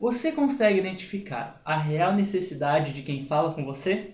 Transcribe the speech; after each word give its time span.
Você 0.00 0.32
consegue 0.32 0.78
identificar 0.78 1.60
a 1.62 1.76
real 1.76 2.14
necessidade 2.14 2.94
de 2.94 3.02
quem 3.02 3.26
fala 3.26 3.52
com 3.52 3.66
você? 3.66 4.12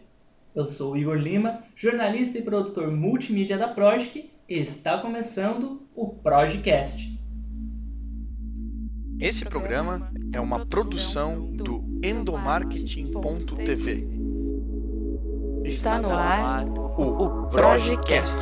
Eu 0.52 0.66
sou 0.66 0.94
o 0.94 0.96
Igor 0.96 1.14
Lima, 1.14 1.62
jornalista 1.76 2.36
e 2.36 2.42
produtor 2.42 2.90
multimídia 2.90 3.56
da 3.56 3.68
Projic 3.68 4.28
e 4.48 4.58
está 4.58 4.98
começando 4.98 5.86
o 5.94 6.08
Projicast. 6.08 7.16
Esse 9.20 9.44
programa 9.44 10.10
é 10.32 10.40
uma 10.40 10.66
produção 10.66 11.52
do 11.52 11.84
endomarketing.tv. 12.02 14.08
Está 15.62 16.02
no 16.02 16.10
ar 16.10 16.68
o 16.68 17.46
Projicast. 17.46 18.34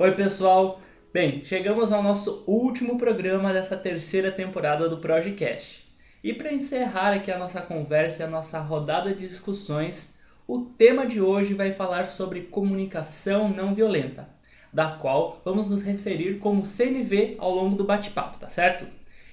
Oi, 0.00 0.10
pessoal. 0.16 0.80
Bem, 1.10 1.42
chegamos 1.42 1.90
ao 1.90 2.02
nosso 2.02 2.44
último 2.46 2.98
programa 2.98 3.50
dessa 3.50 3.78
terceira 3.78 4.30
temporada 4.30 4.90
do 4.90 4.98
Projecast. 4.98 5.88
E 6.22 6.34
para 6.34 6.52
encerrar 6.52 7.14
aqui 7.14 7.30
a 7.30 7.38
nossa 7.38 7.62
conversa 7.62 8.22
e 8.22 8.26
a 8.26 8.30
nossa 8.30 8.60
rodada 8.60 9.14
de 9.14 9.26
discussões, 9.26 10.20
o 10.46 10.60
tema 10.60 11.06
de 11.06 11.18
hoje 11.18 11.54
vai 11.54 11.72
falar 11.72 12.10
sobre 12.10 12.42
comunicação 12.42 13.48
não 13.48 13.74
violenta, 13.74 14.28
da 14.70 14.90
qual 14.90 15.40
vamos 15.42 15.70
nos 15.70 15.82
referir 15.82 16.40
como 16.40 16.66
CNV 16.66 17.36
ao 17.38 17.54
longo 17.54 17.74
do 17.74 17.84
bate-papo, 17.84 18.38
tá 18.38 18.50
certo? 18.50 18.84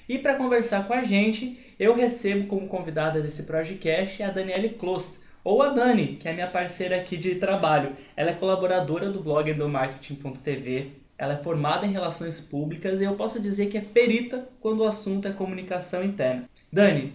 E 0.08 0.18
para 0.18 0.36
conversar 0.36 0.88
com 0.88 0.94
a 0.94 1.04
gente, 1.04 1.76
eu 1.78 1.94
recebo 1.94 2.48
como 2.48 2.70
convidada 2.70 3.20
desse 3.20 3.44
Projecast 3.44 4.24
a 4.24 4.32
Daniele 4.32 4.70
Kloss, 4.70 5.26
ou 5.44 5.62
a 5.62 5.70
Dani, 5.70 6.16
que 6.16 6.30
é 6.30 6.34
minha 6.34 6.48
parceira 6.48 6.96
aqui 6.96 7.18
de 7.18 7.36
trabalho. 7.36 7.98
Ela 8.16 8.32
é 8.32 8.34
colaboradora 8.34 9.10
do 9.10 9.20
blog 9.20 9.54
do 9.54 9.68
marketing.tv, 9.68 11.04
ela 11.18 11.34
é 11.34 11.38
formada 11.38 11.86
em 11.86 11.92
relações 11.92 12.40
públicas 12.42 13.00
e 13.00 13.04
eu 13.04 13.16
posso 13.16 13.42
dizer 13.42 13.68
que 13.68 13.78
é 13.78 13.82
perita 13.82 14.50
quando 14.60 14.82
o 14.82 14.88
assunto 14.88 15.28
é 15.28 15.32
comunicação 15.32 16.04
interna. 16.04 16.50
Dani, 16.72 17.14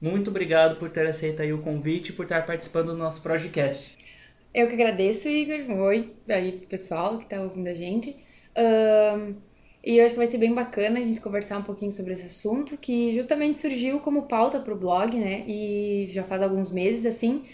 muito 0.00 0.30
obrigado 0.30 0.76
por 0.76 0.90
ter 0.90 1.06
aceito 1.06 1.42
aí 1.42 1.52
o 1.52 1.62
convite 1.62 2.10
e 2.10 2.12
por 2.12 2.24
estar 2.24 2.46
participando 2.46 2.88
do 2.88 2.96
nosso 2.96 3.22
podcast. 3.22 3.96
Eu 4.52 4.66
que 4.66 4.74
agradeço, 4.74 5.28
Igor. 5.28 5.78
Oi 5.82 6.12
aí 6.28 6.52
pessoal 6.68 7.18
que 7.18 7.24
está 7.24 7.40
ouvindo 7.40 7.68
a 7.68 7.74
gente. 7.74 8.16
Um, 8.56 9.34
e 9.82 9.96
eu 9.96 10.04
acho 10.04 10.12
que 10.12 10.18
vai 10.18 10.26
ser 10.26 10.38
bem 10.38 10.52
bacana 10.52 10.98
a 10.98 11.02
gente 11.02 11.20
conversar 11.20 11.58
um 11.58 11.62
pouquinho 11.62 11.92
sobre 11.92 12.12
esse 12.12 12.26
assunto, 12.26 12.76
que 12.76 13.14
justamente 13.14 13.56
surgiu 13.56 14.00
como 14.00 14.24
pauta 14.24 14.60
para 14.60 14.74
o 14.74 14.76
blog, 14.76 15.18
né? 15.18 15.44
E 15.46 16.08
já 16.10 16.24
faz 16.24 16.42
alguns 16.42 16.70
meses 16.70 17.06
assim 17.06 17.44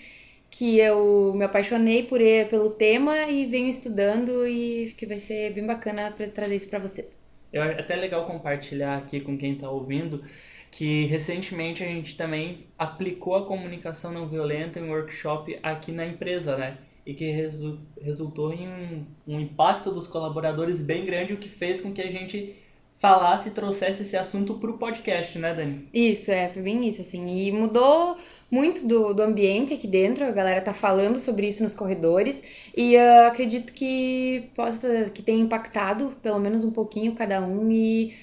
que 0.56 0.78
eu 0.78 1.34
me 1.34 1.44
apaixonei 1.44 2.02
por 2.04 2.20
ele, 2.20 2.48
pelo 2.48 2.70
tema 2.70 3.26
e 3.28 3.44
venho 3.46 3.68
estudando 3.68 4.46
e 4.46 4.94
que 4.96 5.04
vai 5.04 5.18
ser 5.18 5.52
bem 5.52 5.66
bacana 5.66 6.10
para 6.10 6.26
trazer 6.28 6.54
isso 6.54 6.70
para 6.70 6.78
vocês. 6.78 7.24
É 7.52 7.60
até 7.60 7.94
legal 7.94 8.26
compartilhar 8.26 8.96
aqui 8.96 9.20
com 9.20 9.36
quem 9.36 9.52
está 9.52 9.70
ouvindo 9.70 10.24
que 10.70 11.06
recentemente 11.06 11.82
a 11.82 11.86
gente 11.86 12.16
também 12.16 12.66
aplicou 12.78 13.34
a 13.34 13.46
comunicação 13.46 14.12
não 14.12 14.28
violenta 14.28 14.78
em 14.78 14.84
um 14.84 14.90
workshop 14.90 15.58
aqui 15.62 15.92
na 15.92 16.04
empresa, 16.04 16.56
né? 16.56 16.78
E 17.04 17.14
que 17.14 17.30
resu 17.30 17.78
resultou 18.00 18.52
em 18.52 18.68
um, 18.68 19.06
um 19.26 19.40
impacto 19.40 19.90
dos 19.90 20.06
colaboradores 20.06 20.82
bem 20.82 21.06
grande, 21.06 21.32
o 21.32 21.38
que 21.38 21.48
fez 21.48 21.80
com 21.80 21.92
que 21.92 22.02
a 22.02 22.10
gente 22.10 22.56
falasse 22.98 23.50
e 23.50 23.52
trouxesse 23.52 24.02
esse 24.02 24.16
assunto 24.16 24.54
para 24.54 24.70
o 24.70 24.78
podcast, 24.78 25.38
né, 25.38 25.54
Dani? 25.54 25.88
Isso, 25.94 26.30
é, 26.30 26.48
foi 26.48 26.62
bem 26.62 26.86
isso, 26.86 27.00
assim. 27.00 27.26
E 27.26 27.52
mudou 27.52 28.18
muito 28.50 28.86
do, 28.86 29.12
do 29.12 29.22
ambiente 29.22 29.74
aqui 29.74 29.86
dentro, 29.86 30.24
a 30.24 30.30
galera 30.30 30.60
tá 30.60 30.72
falando 30.72 31.18
sobre 31.18 31.48
isso 31.48 31.62
nos 31.62 31.74
corredores 31.74 32.42
e 32.76 32.96
uh, 32.96 33.26
acredito 33.26 33.72
que 33.72 34.50
possa 34.54 35.10
que 35.12 35.22
tenha 35.22 35.42
impactado 35.42 36.16
pelo 36.22 36.38
menos 36.38 36.62
um 36.62 36.70
pouquinho 36.70 37.14
cada 37.14 37.40
um 37.40 37.70
e 37.70 38.14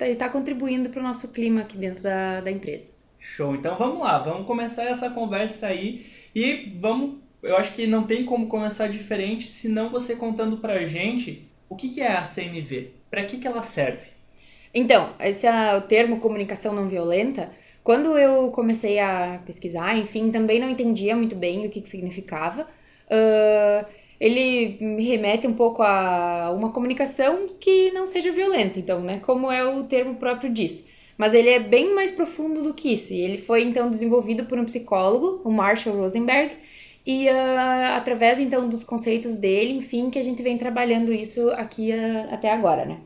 está 0.00 0.28
contribuindo 0.28 0.88
para 0.88 1.00
o 1.00 1.02
nosso 1.02 1.32
clima 1.32 1.62
aqui 1.62 1.76
dentro 1.76 2.02
da, 2.02 2.40
da 2.40 2.50
empresa. 2.50 2.86
Show, 3.18 3.54
então 3.54 3.76
vamos 3.76 4.00
lá, 4.00 4.18
vamos 4.18 4.46
começar 4.46 4.84
essa 4.84 5.10
conversa 5.10 5.66
aí 5.66 6.06
e 6.34 6.72
vamos, 6.80 7.16
eu 7.42 7.56
acho 7.56 7.74
que 7.74 7.86
não 7.86 8.04
tem 8.04 8.24
como 8.24 8.46
começar 8.46 8.86
diferente 8.86 9.48
se 9.48 9.68
não 9.68 9.90
você 9.90 10.14
contando 10.14 10.58
pra 10.58 10.86
gente 10.86 11.48
o 11.68 11.74
que, 11.74 11.88
que 11.88 12.00
é 12.00 12.16
a 12.16 12.24
CNV, 12.24 12.92
para 13.10 13.24
que, 13.24 13.38
que 13.38 13.46
ela 13.46 13.62
serve. 13.62 14.16
Então, 14.72 15.14
esse 15.18 15.46
é 15.46 15.76
o 15.76 15.82
termo 15.82 16.20
comunicação 16.20 16.74
não 16.74 16.88
violenta, 16.88 17.50
quando 17.86 18.18
eu 18.18 18.50
comecei 18.50 18.98
a 18.98 19.40
pesquisar, 19.46 19.96
enfim, 19.96 20.32
também 20.32 20.58
não 20.58 20.68
entendia 20.68 21.14
muito 21.14 21.36
bem 21.36 21.64
o 21.64 21.70
que, 21.70 21.80
que 21.80 21.88
significava. 21.88 22.62
Uh, 23.06 23.86
ele 24.18 24.76
me 24.80 25.04
remete 25.04 25.46
um 25.46 25.52
pouco 25.52 25.84
a 25.84 26.50
uma 26.50 26.72
comunicação 26.72 27.48
que 27.60 27.92
não 27.92 28.04
seja 28.04 28.32
violenta, 28.32 28.80
então, 28.80 29.00
né? 29.02 29.20
Como 29.24 29.52
é 29.52 29.64
o 29.64 29.84
termo 29.84 30.16
próprio 30.16 30.52
diz. 30.52 30.88
Mas 31.16 31.32
ele 31.32 31.48
é 31.48 31.60
bem 31.60 31.94
mais 31.94 32.10
profundo 32.10 32.60
do 32.60 32.74
que 32.74 32.92
isso. 32.92 33.12
E 33.12 33.20
ele 33.20 33.38
foi 33.38 33.62
então 33.62 33.88
desenvolvido 33.88 34.46
por 34.46 34.58
um 34.58 34.64
psicólogo, 34.64 35.40
o 35.44 35.52
Marshall 35.52 35.96
Rosenberg, 35.96 36.56
e 37.06 37.28
uh, 37.28 37.94
através 37.94 38.40
então 38.40 38.68
dos 38.68 38.82
conceitos 38.82 39.36
dele, 39.36 39.74
enfim, 39.74 40.10
que 40.10 40.18
a 40.18 40.24
gente 40.24 40.42
vem 40.42 40.58
trabalhando 40.58 41.12
isso 41.12 41.50
aqui 41.50 41.92
uh, 41.92 42.34
até 42.34 42.50
agora, 42.50 42.84
né? 42.84 42.98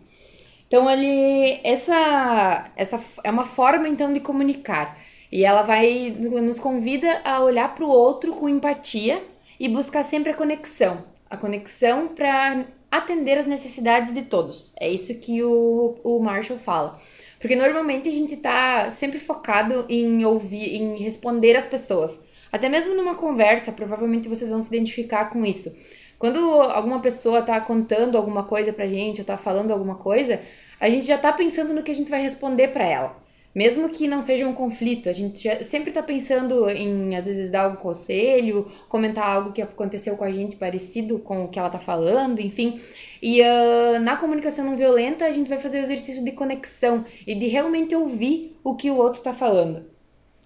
Então 0.70 0.88
ele 0.88 1.60
essa 1.64 2.70
essa 2.76 3.00
é 3.24 3.30
uma 3.30 3.44
forma 3.44 3.88
então 3.88 4.12
de 4.12 4.20
comunicar 4.20 4.96
e 5.32 5.44
ela 5.44 5.62
vai 5.62 6.16
nos 6.16 6.60
convida 6.60 7.20
a 7.24 7.42
olhar 7.42 7.74
para 7.74 7.84
o 7.84 7.88
outro 7.88 8.32
com 8.32 8.48
empatia 8.48 9.20
e 9.58 9.68
buscar 9.68 10.04
sempre 10.04 10.30
a 10.30 10.34
conexão, 10.34 11.04
a 11.28 11.36
conexão 11.36 12.06
para 12.06 12.66
atender 12.88 13.36
as 13.36 13.46
necessidades 13.46 14.14
de 14.14 14.22
todos. 14.22 14.72
É 14.78 14.88
isso 14.88 15.12
que 15.16 15.42
o, 15.42 15.98
o 16.04 16.20
Marshall 16.20 16.58
fala. 16.58 17.00
Porque 17.40 17.56
normalmente 17.56 18.08
a 18.08 18.12
gente 18.12 18.36
tá 18.36 18.92
sempre 18.92 19.18
focado 19.18 19.86
em 19.88 20.24
ouvir, 20.24 20.76
em 20.76 20.98
responder 20.98 21.56
as 21.56 21.66
pessoas. 21.66 22.22
Até 22.52 22.68
mesmo 22.68 22.94
numa 22.94 23.16
conversa, 23.16 23.72
provavelmente 23.72 24.28
vocês 24.28 24.50
vão 24.50 24.62
se 24.62 24.68
identificar 24.68 25.30
com 25.30 25.44
isso. 25.44 25.74
Quando 26.20 26.38
alguma 26.38 27.00
pessoa 27.00 27.40
tá 27.40 27.58
contando 27.62 28.18
alguma 28.18 28.42
coisa 28.42 28.74
pra 28.74 28.86
gente 28.86 29.22
ou 29.22 29.24
tá 29.24 29.38
falando 29.38 29.70
alguma 29.70 29.94
coisa, 29.94 30.38
a 30.78 30.90
gente 30.90 31.06
já 31.06 31.16
tá 31.16 31.32
pensando 31.32 31.72
no 31.72 31.82
que 31.82 31.90
a 31.90 31.94
gente 31.94 32.10
vai 32.10 32.20
responder 32.20 32.68
para 32.68 32.84
ela. 32.84 33.16
Mesmo 33.54 33.88
que 33.88 34.06
não 34.06 34.20
seja 34.20 34.46
um 34.46 34.52
conflito, 34.52 35.08
a 35.08 35.14
gente 35.14 35.42
já 35.42 35.64
sempre 35.64 35.90
tá 35.90 36.02
pensando 36.02 36.68
em, 36.68 37.16
às 37.16 37.24
vezes, 37.24 37.50
dar 37.50 37.62
algum 37.62 37.76
conselho, 37.76 38.70
comentar 38.86 39.24
algo 39.24 39.52
que 39.52 39.62
aconteceu 39.62 40.14
com 40.14 40.22
a 40.22 40.30
gente 40.30 40.56
parecido 40.56 41.18
com 41.20 41.44
o 41.44 41.48
que 41.48 41.58
ela 41.58 41.70
tá 41.70 41.78
falando, 41.78 42.38
enfim. 42.38 42.78
E 43.22 43.40
uh, 43.40 43.98
na 44.00 44.18
comunicação 44.18 44.66
não 44.66 44.76
violenta, 44.76 45.24
a 45.24 45.32
gente 45.32 45.48
vai 45.48 45.58
fazer 45.58 45.80
o 45.80 45.82
exercício 45.82 46.22
de 46.22 46.32
conexão 46.32 47.02
e 47.26 47.34
de 47.34 47.46
realmente 47.46 47.96
ouvir 47.96 48.58
o 48.62 48.76
que 48.76 48.90
o 48.90 48.96
outro 48.96 49.22
tá 49.22 49.32
falando. 49.32 49.86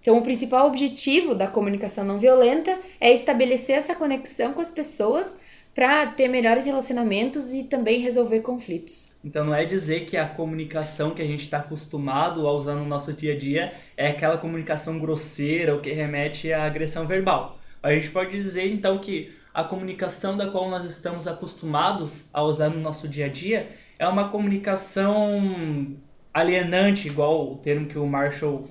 Então, 0.00 0.16
o 0.18 0.22
principal 0.22 0.68
objetivo 0.68 1.34
da 1.34 1.48
comunicação 1.48 2.04
não 2.04 2.20
violenta 2.20 2.78
é 3.00 3.12
estabelecer 3.12 3.76
essa 3.76 3.96
conexão 3.96 4.52
com 4.52 4.60
as 4.60 4.70
pessoas 4.70 5.42
para 5.74 6.06
ter 6.06 6.28
melhores 6.28 6.64
relacionamentos 6.64 7.52
e 7.52 7.64
também 7.64 8.00
resolver 8.00 8.40
conflitos. 8.40 9.12
Então 9.24 9.44
não 9.44 9.54
é 9.54 9.64
dizer 9.64 10.04
que 10.04 10.16
a 10.16 10.26
comunicação 10.26 11.10
que 11.10 11.22
a 11.22 11.26
gente 11.26 11.42
está 11.42 11.58
acostumado 11.58 12.46
a 12.46 12.52
usar 12.52 12.74
no 12.74 12.84
nosso 12.84 13.12
dia 13.12 13.34
a 13.34 13.38
dia 13.38 13.74
é 13.96 14.08
aquela 14.08 14.38
comunicação 14.38 14.98
grosseira 14.98 15.74
ou 15.74 15.80
que 15.80 15.90
remete 15.90 16.52
à 16.52 16.64
agressão 16.64 17.06
verbal. 17.06 17.58
A 17.82 17.92
gente 17.92 18.10
pode 18.10 18.30
dizer 18.30 18.70
então 18.70 18.98
que 18.98 19.32
a 19.52 19.64
comunicação 19.64 20.36
da 20.36 20.48
qual 20.48 20.68
nós 20.70 20.84
estamos 20.84 21.26
acostumados 21.26 22.28
a 22.32 22.42
usar 22.42 22.68
no 22.68 22.80
nosso 22.80 23.08
dia 23.08 23.26
a 23.26 23.28
dia 23.28 23.68
é 23.98 24.06
uma 24.06 24.28
comunicação 24.28 25.96
alienante, 26.32 27.08
igual 27.08 27.52
o 27.52 27.56
termo 27.56 27.86
que 27.86 27.98
o 27.98 28.06
Marshall 28.06 28.64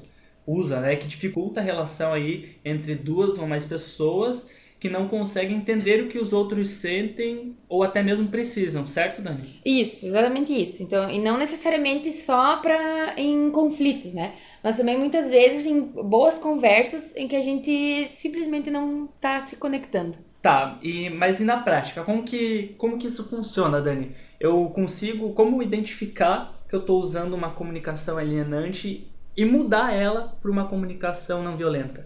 usa, 0.46 0.81
né, 0.81 0.97
que 0.97 1.08
dificulta 1.08 1.62
a 1.62 1.63
relação 1.63 2.13
aí 2.13 2.58
entre 2.66 2.96
duas 2.96 3.40
ou 3.40 3.47
mais 3.47 3.66
pessoas 3.66 4.52
que 4.83 4.89
não 4.89 5.07
conseguem 5.07 5.55
entender 5.55 6.03
o 6.03 6.09
que 6.09 6.19
os 6.19 6.33
outros 6.33 6.67
sentem 6.67 7.55
ou 7.69 7.83
até 7.83 8.03
mesmo 8.03 8.27
precisam, 8.27 8.85
certo, 8.85 9.21
Dani? 9.21 9.61
Isso, 9.66 10.05
exatamente 10.05 10.51
isso. 10.51 10.83
Então, 10.83 11.09
e 11.09 11.19
não 11.19 11.38
necessariamente 11.38 12.11
só 12.11 12.57
para 12.57 13.13
em 13.16 13.49
conflitos, 13.49 14.13
né? 14.13 14.33
Mas 14.62 14.75
também 14.75 15.00
muitas 15.00 15.30
vezes 15.30 15.65
em 15.65 15.80
boas 15.80 16.38
conversas 16.38 17.15
em 17.15 17.30
que 17.30 17.35
a 17.38 17.41
gente 17.41 18.09
simplesmente 18.12 18.69
não 18.69 19.06
está 19.06 19.39
se 19.39 19.56
conectando. 19.56 20.18
Tá, 20.41 20.77
e 20.83 21.09
mas 21.09 21.39
e 21.39 21.45
na 21.45 21.62
prática, 21.62 22.03
como 22.03 22.24
que 22.24 22.75
como 22.77 22.97
que 22.97 23.07
isso 23.07 23.24
funciona, 23.29 23.79
Dani? 23.79 24.12
Eu 24.38 24.65
consigo 24.65 25.31
como 25.31 25.63
identificar 25.63 26.62
que 26.68 26.75
eu 26.75 26.81
estou 26.81 27.00
usando 27.00 27.36
uma 27.36 27.51
comunicação 27.51 28.18
alienante 28.18 29.09
e 29.38 29.45
mudar 29.45 29.94
ela 29.94 30.38
para 30.41 30.51
uma 30.51 30.68
comunicação 30.68 31.41
não 31.41 31.56
violenta? 31.56 32.06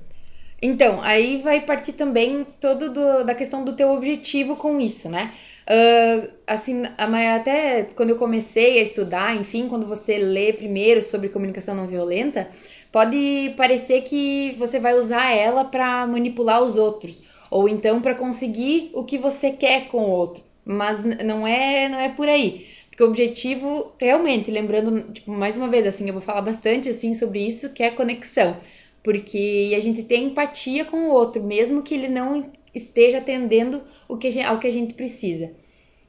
Então, 0.61 1.01
aí 1.01 1.41
vai 1.41 1.61
partir 1.61 1.93
também 1.93 2.45
todo 2.59 2.91
do, 2.91 3.23
da 3.23 3.35
questão 3.35 3.63
do 3.63 3.73
teu 3.75 3.89
objetivo 3.89 4.55
com 4.55 4.79
isso, 4.79 5.07
né? 5.09 5.31
Uh, 5.69 6.31
assim, 6.47 6.83
até 6.97 7.83
quando 7.95 8.11
eu 8.11 8.15
comecei 8.15 8.79
a 8.79 8.83
estudar, 8.83 9.35
enfim, 9.35 9.67
quando 9.67 9.85
você 9.85 10.17
lê 10.17 10.53
primeiro 10.53 11.03
sobre 11.03 11.29
comunicação 11.29 11.75
não 11.75 11.87
violenta, 11.87 12.47
pode 12.91 13.53
parecer 13.57 14.01
que 14.01 14.55
você 14.57 14.79
vai 14.79 14.95
usar 14.95 15.31
ela 15.31 15.65
para 15.65 16.07
manipular 16.07 16.63
os 16.63 16.75
outros, 16.75 17.21
ou 17.51 17.67
então 17.67 18.01
para 18.01 18.15
conseguir 18.15 18.91
o 18.93 19.03
que 19.03 19.17
você 19.17 19.51
quer 19.51 19.87
com 19.89 19.99
o 19.99 20.09
outro. 20.09 20.41
Mas 20.65 21.03
não 21.05 21.45
é, 21.45 21.87
não 21.89 21.99
é 21.99 22.09
por 22.09 22.27
aí. 22.27 22.65
Porque 22.89 23.03
o 23.03 23.07
objetivo, 23.07 23.91
realmente, 23.99 24.49
lembrando, 24.49 25.11
tipo, 25.13 25.31
mais 25.31 25.55
uma 25.55 25.67
vez, 25.67 25.85
assim, 25.85 26.07
eu 26.07 26.13
vou 26.13 26.21
falar 26.21 26.41
bastante, 26.41 26.89
assim, 26.89 27.13
sobre 27.13 27.45
isso, 27.45 27.73
que 27.73 27.83
é 27.83 27.91
conexão. 27.91 28.57
Porque 29.07 29.73
a 29.73 29.79
gente 29.79 30.03
tem 30.03 30.25
empatia 30.25 30.83
com 30.83 30.97
o 30.97 31.11
outro, 31.11 31.41
mesmo 31.41 31.81
que 31.81 31.93
ele 31.93 32.09
não 32.09 32.51
esteja 32.75 33.19
atendendo 33.19 33.81
o 34.05 34.17
que, 34.17 34.41
ao 34.41 34.59
que 34.59 34.67
a 34.67 34.71
gente 34.71 34.95
precisa. 34.95 35.49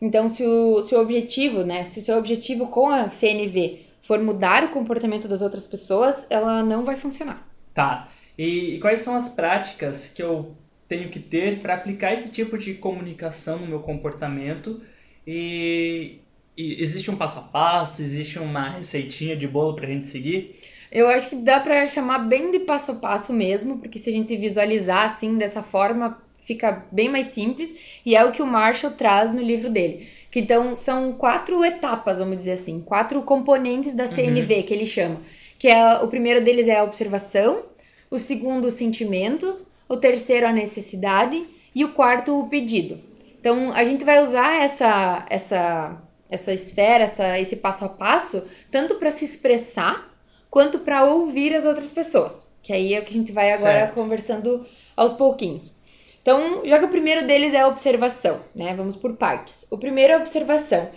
Então, 0.03 0.29
se 0.29 0.45
o, 0.45 0.83
se 0.83 0.97
o 0.97 1.01
objetivo, 1.01 1.63
né, 1.63 1.85
se 1.85 2.01
o 2.01 2.03
seu 2.03 2.19
objetivo 2.19 2.67
com 2.67 2.89
a 2.89 3.09
CNV 3.09 3.87
for 4.03 4.19
mudar 4.19 4.65
o 4.65 4.71
comportamento 4.71 5.29
das 5.29 5.43
outras 5.43 5.65
pessoas, 5.65 6.27
ela 6.29 6.61
não 6.65 6.85
vai 6.85 6.97
funcionar. 6.97 7.49
Tá. 7.73 8.09
E, 8.37 8.81
quais 8.81 9.03
são 9.03 9.15
as 9.15 9.29
práticas 9.29 10.13
que 10.13 10.21
eu 10.21 10.57
tenho 10.89 11.09
que 11.09 11.21
ter 11.21 11.61
para 11.61 11.75
aplicar 11.75 12.13
esse 12.13 12.33
tipo 12.33 12.59
de 12.59 12.75
comunicação 12.75 13.61
no 13.61 13.69
meu 13.69 13.79
comportamento? 13.79 14.83
E, 15.25 16.19
existe 16.59 17.11
um 17.11 17.17
passo 17.17 17.39
a 17.39 17.43
passo? 17.43 18.03
Existe 18.03 18.39
uma 18.39 18.71
receitinha 18.71 19.37
de 19.37 19.47
bolo 19.47 19.75
para 19.75 19.87
a 19.87 19.91
gente 19.91 20.09
seguir? 20.09 20.55
Eu 20.91 21.07
acho 21.09 21.29
que 21.31 21.37
dá 21.37 21.61
para 21.61 21.87
chamar 21.87 22.21
bem 22.21 22.51
de 22.51 22.61
passo 22.61 22.93
a 22.93 22.95
passo 22.95 23.33
mesmo, 23.33 23.79
porque 23.79 23.99
se 23.99 24.09
a 24.09 24.13
gente 24.13 24.35
visualizar 24.37 25.05
assim 25.05 25.37
dessa 25.37 25.63
forma, 25.63 26.19
fica 26.39 26.87
bem 26.91 27.09
mais 27.09 27.29
simples 27.29 27.77
e 28.05 28.17
é 28.17 28.25
o 28.25 28.33
que 28.33 28.43
o 28.43 28.47
Marshall 28.47 28.95
traz 28.95 29.33
no 29.33 29.43
livro 29.43 29.71
dele. 29.71 30.09
Que 30.31 30.41
então 30.41 30.75
são 30.75 31.13
quatro 31.13 31.65
etapas, 31.65 32.19
vamos 32.19 32.39
dizer 32.39 32.53
assim, 32.53 32.81
quatro 32.81 33.23
componentes 33.23 33.95
da 33.95 34.07
CNV 34.07 34.55
uhum. 34.55 34.63
que 34.63 34.75
ele 34.75 34.87
chama. 34.87 35.21
Que 35.59 35.69
é 35.69 35.99
o 35.99 36.09
primeiro 36.09 36.43
deles 36.43 36.67
é 36.67 36.79
a 36.79 36.85
observação, 36.85 37.65
o 38.11 38.19
segundo 38.19 38.67
o 38.67 38.71
sentimento, 38.71 39.61
o 39.89 39.97
terceiro 39.97 40.47
a 40.47 40.53
necessidade 40.53 41.45
e 41.75 41.85
o 41.85 41.93
quarto 41.93 42.39
o 42.39 42.49
pedido. 42.49 42.99
Então 43.41 43.73
a 43.73 43.85
gente 43.85 44.05
vai 44.05 44.23
usar 44.23 44.63
essa 44.63 45.27
essa 45.29 46.08
essa 46.31 46.53
esfera, 46.53 47.05
essa, 47.05 47.39
esse 47.39 47.57
passo 47.57 47.85
a 47.85 47.89
passo, 47.89 48.45
tanto 48.71 48.97
para 48.97 49.11
se 49.11 49.25
expressar 49.25 50.15
quanto 50.51 50.81
para 50.81 51.05
ouvir 51.05 51.55
as 51.55 51.65
outras 51.65 51.91
pessoas. 51.91 52.53
Que 52.63 52.73
aí 52.73 52.95
é 52.95 53.01
o 53.01 53.05
que 53.05 53.11
a 53.11 53.19
gente 53.19 53.33
vai 53.33 53.53
agora 53.53 53.81
certo. 53.81 53.95
conversando 53.95 54.67
aos 54.97 55.13
pouquinhos. 55.13 55.79
Então, 56.21 56.63
já 56.67 56.79
que 56.79 56.85
o 56.85 56.91
primeiro 56.91 57.27
deles 57.27 57.55
é 57.55 57.61
a 57.61 57.69
observação, 57.69 58.41
né? 58.55 58.75
Vamos 58.75 58.97
por 58.97 59.17
partes. 59.17 59.67
O 59.71 59.79
primeiro 59.79 60.13
é 60.13 60.17
a 60.17 60.21
observação. 60.21 60.91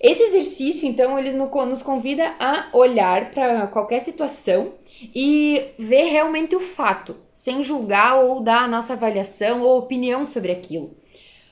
Esse 0.00 0.22
exercício, 0.22 0.88
então, 0.88 1.18
ele 1.18 1.32
nos 1.32 1.82
convida 1.82 2.34
a 2.38 2.68
olhar 2.72 3.30
para 3.30 3.66
qualquer 3.66 4.00
situação 4.00 4.74
e 5.14 5.72
ver 5.78 6.04
realmente 6.04 6.56
o 6.56 6.60
fato, 6.60 7.16
sem 7.34 7.62
julgar 7.62 8.16
ou 8.16 8.40
dar 8.40 8.62
a 8.62 8.68
nossa 8.68 8.94
avaliação 8.94 9.62
ou 9.62 9.78
opinião 9.78 10.24
sobre 10.24 10.52
aquilo. 10.52 10.96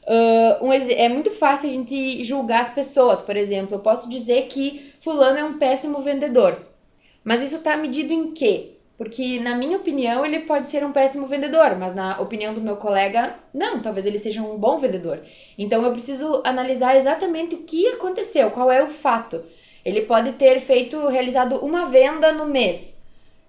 Uh, 0.07 0.65
um, 0.65 0.73
é 0.73 1.09
muito 1.09 1.33
fácil 1.33 1.69
a 1.69 1.73
gente 1.73 2.23
julgar 2.23 2.61
as 2.61 2.71
pessoas, 2.71 3.21
por 3.21 3.37
exemplo. 3.37 3.75
Eu 3.75 3.81
posso 3.81 4.09
dizer 4.09 4.47
que 4.47 4.93
Fulano 5.01 5.39
é 5.39 5.45
um 5.45 5.59
péssimo 5.59 6.01
vendedor. 6.01 6.61
Mas 7.25 7.43
isso 7.43 7.57
está 7.57 7.77
medido 7.77 8.13
em 8.13 8.33
quê? 8.33 8.77
Porque, 8.97 9.41
na 9.41 9.57
minha 9.57 9.77
opinião, 9.77 10.25
ele 10.25 10.41
pode 10.41 10.69
ser 10.69 10.85
um 10.85 10.93
péssimo 10.93 11.27
vendedor, 11.27 11.77
mas 11.77 11.95
na 11.95 12.19
opinião 12.21 12.55
do 12.55 12.63
meu 12.63 12.77
colega, 12.77 13.35
não, 13.53 13.83
talvez 13.83 14.07
ele 14.07 14.19
seja 14.19 14.41
um 14.41 14.57
bom 14.57 14.79
vendedor. 14.79 15.21
Então 15.59 15.85
eu 15.85 15.93
preciso 15.93 16.41
analisar 16.45 16.97
exatamente 16.97 17.57
o 17.57 17.65
que 17.65 17.89
aconteceu, 17.89 18.51
qual 18.51 18.71
é 18.71 18.83
o 18.83 18.89
fato. 18.89 19.45
Ele 19.85 20.03
pode 20.03 20.33
ter 20.33 20.61
feito, 20.61 21.07
realizado 21.09 21.57
uma 21.57 21.87
venda 21.87 22.33
no 22.33 22.47
mês. 22.47 23.03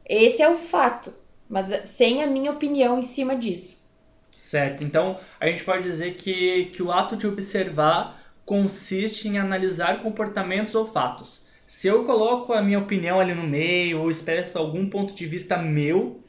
Esse 0.05 0.41
é 0.41 0.49
o 0.49 0.57
fato, 0.57 1.13
mas 1.47 1.87
sem 1.87 2.21
a 2.21 2.27
minha 2.27 2.51
opinião 2.51 2.99
em 2.99 3.03
cima 3.03 3.35
disso. 3.35 3.86
Certo, 4.31 4.83
então 4.83 5.19
a 5.39 5.47
gente 5.47 5.63
pode 5.63 5.83
dizer 5.83 6.15
que, 6.15 6.65
que 6.73 6.81
o 6.81 6.91
ato 6.91 7.15
de 7.15 7.27
observar 7.27 8.21
consiste 8.45 9.27
em 9.27 9.37
analisar 9.37 10.01
comportamentos 10.01 10.73
ou 10.73 10.85
fatos 10.85 11.47
se 11.67 11.85
eu 11.85 12.05
coloco 12.05 12.53
a 12.53 12.61
minha 12.61 12.79
opinião 12.79 13.19
ali 13.19 13.35
no 13.35 13.43
meio 13.43 13.99
ou 13.99 14.09
expresso 14.09 14.57
algum 14.57 14.89
ponto 14.89 15.13
de 15.13 15.25
vista 15.25 15.57
meu, 15.57 16.23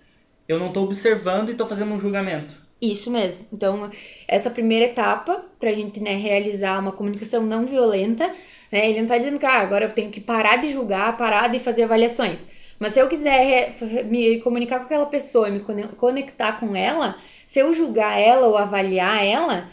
eu 0.48 0.58
não 0.58 0.68
estou 0.68 0.84
observando 0.84 1.48
e 1.48 1.52
estou 1.52 1.68
fazendo 1.68 1.92
um 1.92 2.00
julgamento. 2.00 2.56
Isso 2.82 3.10
mesmo. 3.10 3.46
Então, 3.52 3.88
essa 4.26 4.50
primeira 4.50 4.86
etapa 4.86 5.44
para 5.60 5.70
a 5.70 5.74
gente 5.74 6.00
né, 6.00 6.16
realizar 6.16 6.80
uma 6.80 6.90
comunicação 6.90 7.44
não 7.44 7.66
violenta, 7.66 8.26
né, 8.70 8.88
ele 8.88 8.96
não 8.96 9.04
está 9.04 9.16
dizendo 9.16 9.38
que 9.38 9.46
ah, 9.46 9.60
agora 9.60 9.84
eu 9.84 9.92
tenho 9.92 10.10
que 10.10 10.20
parar 10.20 10.56
de 10.56 10.72
julgar, 10.72 11.16
parar 11.16 11.48
de 11.48 11.60
fazer 11.60 11.84
avaliações. 11.84 12.44
Mas 12.78 12.92
se 12.92 13.00
eu 13.00 13.08
quiser 13.08 13.76
me 14.06 14.40
comunicar 14.40 14.80
com 14.80 14.84
aquela 14.86 15.06
pessoa 15.06 15.48
e 15.48 15.52
me 15.52 15.60
conectar 15.96 16.58
com 16.60 16.74
ela, 16.74 17.16
se 17.48 17.60
eu 17.60 17.72
julgar 17.72 18.20
ela 18.20 18.46
ou 18.46 18.58
avaliar 18.58 19.24
ela, 19.24 19.70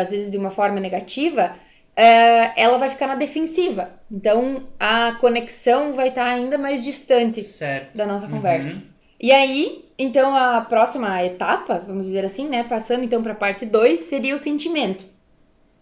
às 0.00 0.10
vezes 0.10 0.30
de 0.30 0.38
uma 0.38 0.52
forma 0.52 0.78
negativa, 0.78 1.56
uh, 1.98 2.52
ela 2.54 2.78
vai 2.78 2.88
ficar 2.88 3.08
na 3.08 3.16
defensiva. 3.16 3.90
Então 4.08 4.68
a 4.78 5.16
conexão 5.20 5.92
vai 5.92 6.10
estar 6.10 6.24
ainda 6.24 6.56
mais 6.56 6.84
distante 6.84 7.42
certo. 7.42 7.96
da 7.96 8.06
nossa 8.06 8.28
conversa. 8.28 8.70
Uhum. 8.70 8.82
E 9.20 9.32
aí, 9.32 9.84
então 9.98 10.36
a 10.36 10.60
próxima 10.60 11.20
etapa, 11.24 11.82
vamos 11.84 12.06
dizer 12.06 12.24
assim, 12.24 12.48
né, 12.48 12.62
passando 12.62 13.02
então 13.02 13.20
para 13.20 13.32
a 13.32 13.36
parte 13.36 13.66
2, 13.66 13.98
seria 13.98 14.32
o 14.32 14.38
sentimento. 14.38 15.04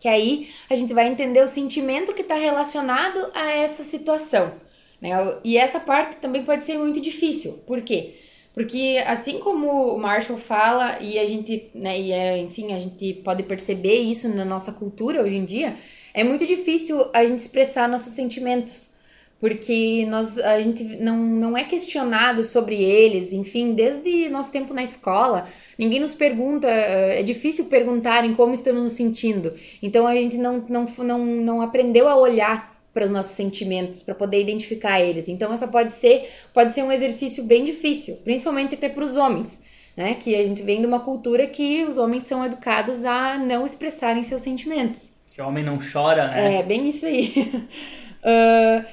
Que 0.00 0.08
aí 0.08 0.48
a 0.70 0.74
gente 0.74 0.94
vai 0.94 1.08
entender 1.08 1.44
o 1.44 1.48
sentimento 1.48 2.14
que 2.14 2.22
está 2.22 2.36
relacionado 2.36 3.18
a 3.34 3.50
essa 3.50 3.84
situação. 3.84 4.54
Né? 4.98 5.10
E 5.44 5.58
essa 5.58 5.78
parte 5.78 6.16
também 6.16 6.42
pode 6.42 6.64
ser 6.64 6.78
muito 6.78 7.02
difícil. 7.02 7.62
Por 7.66 7.82
quê? 7.82 8.14
Porque 8.54 9.02
assim 9.04 9.40
como 9.40 9.94
o 9.94 9.98
Marshall 9.98 10.38
fala, 10.38 10.98
e 11.00 11.18
a 11.18 11.26
gente, 11.26 11.70
né, 11.74 12.00
e 12.00 12.12
é, 12.12 12.38
enfim, 12.38 12.72
a 12.72 12.78
gente 12.78 13.14
pode 13.24 13.42
perceber 13.42 13.96
isso 13.96 14.28
na 14.28 14.44
nossa 14.44 14.70
cultura 14.70 15.20
hoje 15.20 15.34
em 15.34 15.44
dia, 15.44 15.74
é 16.14 16.22
muito 16.22 16.46
difícil 16.46 17.04
a 17.12 17.26
gente 17.26 17.40
expressar 17.40 17.88
nossos 17.88 18.12
sentimentos, 18.12 18.92
porque 19.40 20.06
nós, 20.08 20.38
a 20.38 20.60
gente 20.60 20.84
não, 20.84 21.16
não 21.16 21.58
é 21.58 21.64
questionado 21.64 22.44
sobre 22.44 22.76
eles, 22.76 23.32
enfim, 23.32 23.74
desde 23.74 24.28
nosso 24.28 24.52
tempo 24.52 24.72
na 24.72 24.84
escola, 24.84 25.48
ninguém 25.76 25.98
nos 25.98 26.14
pergunta, 26.14 26.68
é 26.68 27.24
difícil 27.24 27.64
perguntarem 27.64 28.34
como 28.34 28.54
estamos 28.54 28.84
nos 28.84 28.92
sentindo, 28.92 29.52
então 29.82 30.06
a 30.06 30.14
gente 30.14 30.36
não, 30.38 30.64
não, 30.68 30.86
não, 30.98 31.18
não 31.18 31.60
aprendeu 31.60 32.08
a 32.08 32.16
olhar 32.16 32.73
para 32.94 33.04
os 33.04 33.10
nossos 33.10 33.32
sentimentos, 33.32 34.02
para 34.02 34.14
poder 34.14 34.40
identificar 34.40 35.00
eles. 35.00 35.28
Então 35.28 35.52
essa 35.52 35.66
pode 35.66 35.92
ser, 35.92 36.30
pode 36.54 36.72
ser 36.72 36.84
um 36.84 36.92
exercício 36.92 37.42
bem 37.44 37.64
difícil, 37.64 38.16
principalmente 38.22 38.76
até 38.76 38.88
para 38.88 39.04
os 39.04 39.16
homens, 39.16 39.64
né? 39.96 40.14
Que 40.14 40.36
a 40.36 40.46
gente 40.46 40.62
vem 40.62 40.80
de 40.80 40.86
uma 40.86 41.00
cultura 41.00 41.46
que 41.46 41.82
os 41.82 41.98
homens 41.98 42.24
são 42.24 42.46
educados 42.46 43.04
a 43.04 43.36
não 43.36 43.66
expressarem 43.66 44.22
seus 44.22 44.42
sentimentos. 44.42 45.16
Que 45.32 45.42
o 45.42 45.48
homem 45.48 45.64
não 45.64 45.80
chora, 45.80 46.28
né? 46.28 46.60
É, 46.60 46.62
bem 46.62 46.86
isso 46.86 47.04
aí. 47.04 47.32
uh, 48.22 48.84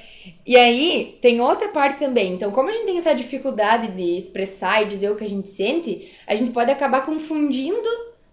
e 0.44 0.56
aí, 0.56 1.18
tem 1.20 1.40
outra 1.40 1.68
parte 1.68 2.00
também. 2.00 2.34
Então, 2.34 2.50
como 2.50 2.68
a 2.68 2.72
gente 2.72 2.86
tem 2.86 2.98
essa 2.98 3.14
dificuldade 3.14 3.92
de 3.92 4.18
expressar 4.18 4.82
e 4.82 4.86
dizer 4.86 5.10
o 5.10 5.16
que 5.16 5.24
a 5.24 5.28
gente 5.28 5.48
sente, 5.48 6.12
a 6.26 6.34
gente 6.34 6.50
pode 6.50 6.70
acabar 6.70 7.06
confundindo 7.06 7.88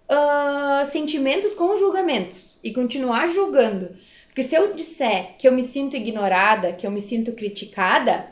uh, 0.10 0.86
sentimentos 0.88 1.54
com 1.54 1.76
julgamentos 1.78 2.60
e 2.64 2.74
continuar 2.74 3.28
julgando. 3.28 3.92
Porque 4.40 4.52
se 4.52 4.56
eu 4.56 4.74
disser 4.74 5.36
que 5.38 5.46
eu 5.46 5.52
me 5.52 5.62
sinto 5.62 5.98
ignorada, 5.98 6.72
que 6.72 6.88
eu 6.88 6.92
me 6.92 7.02
sinto 7.02 7.34
criticada, 7.34 8.26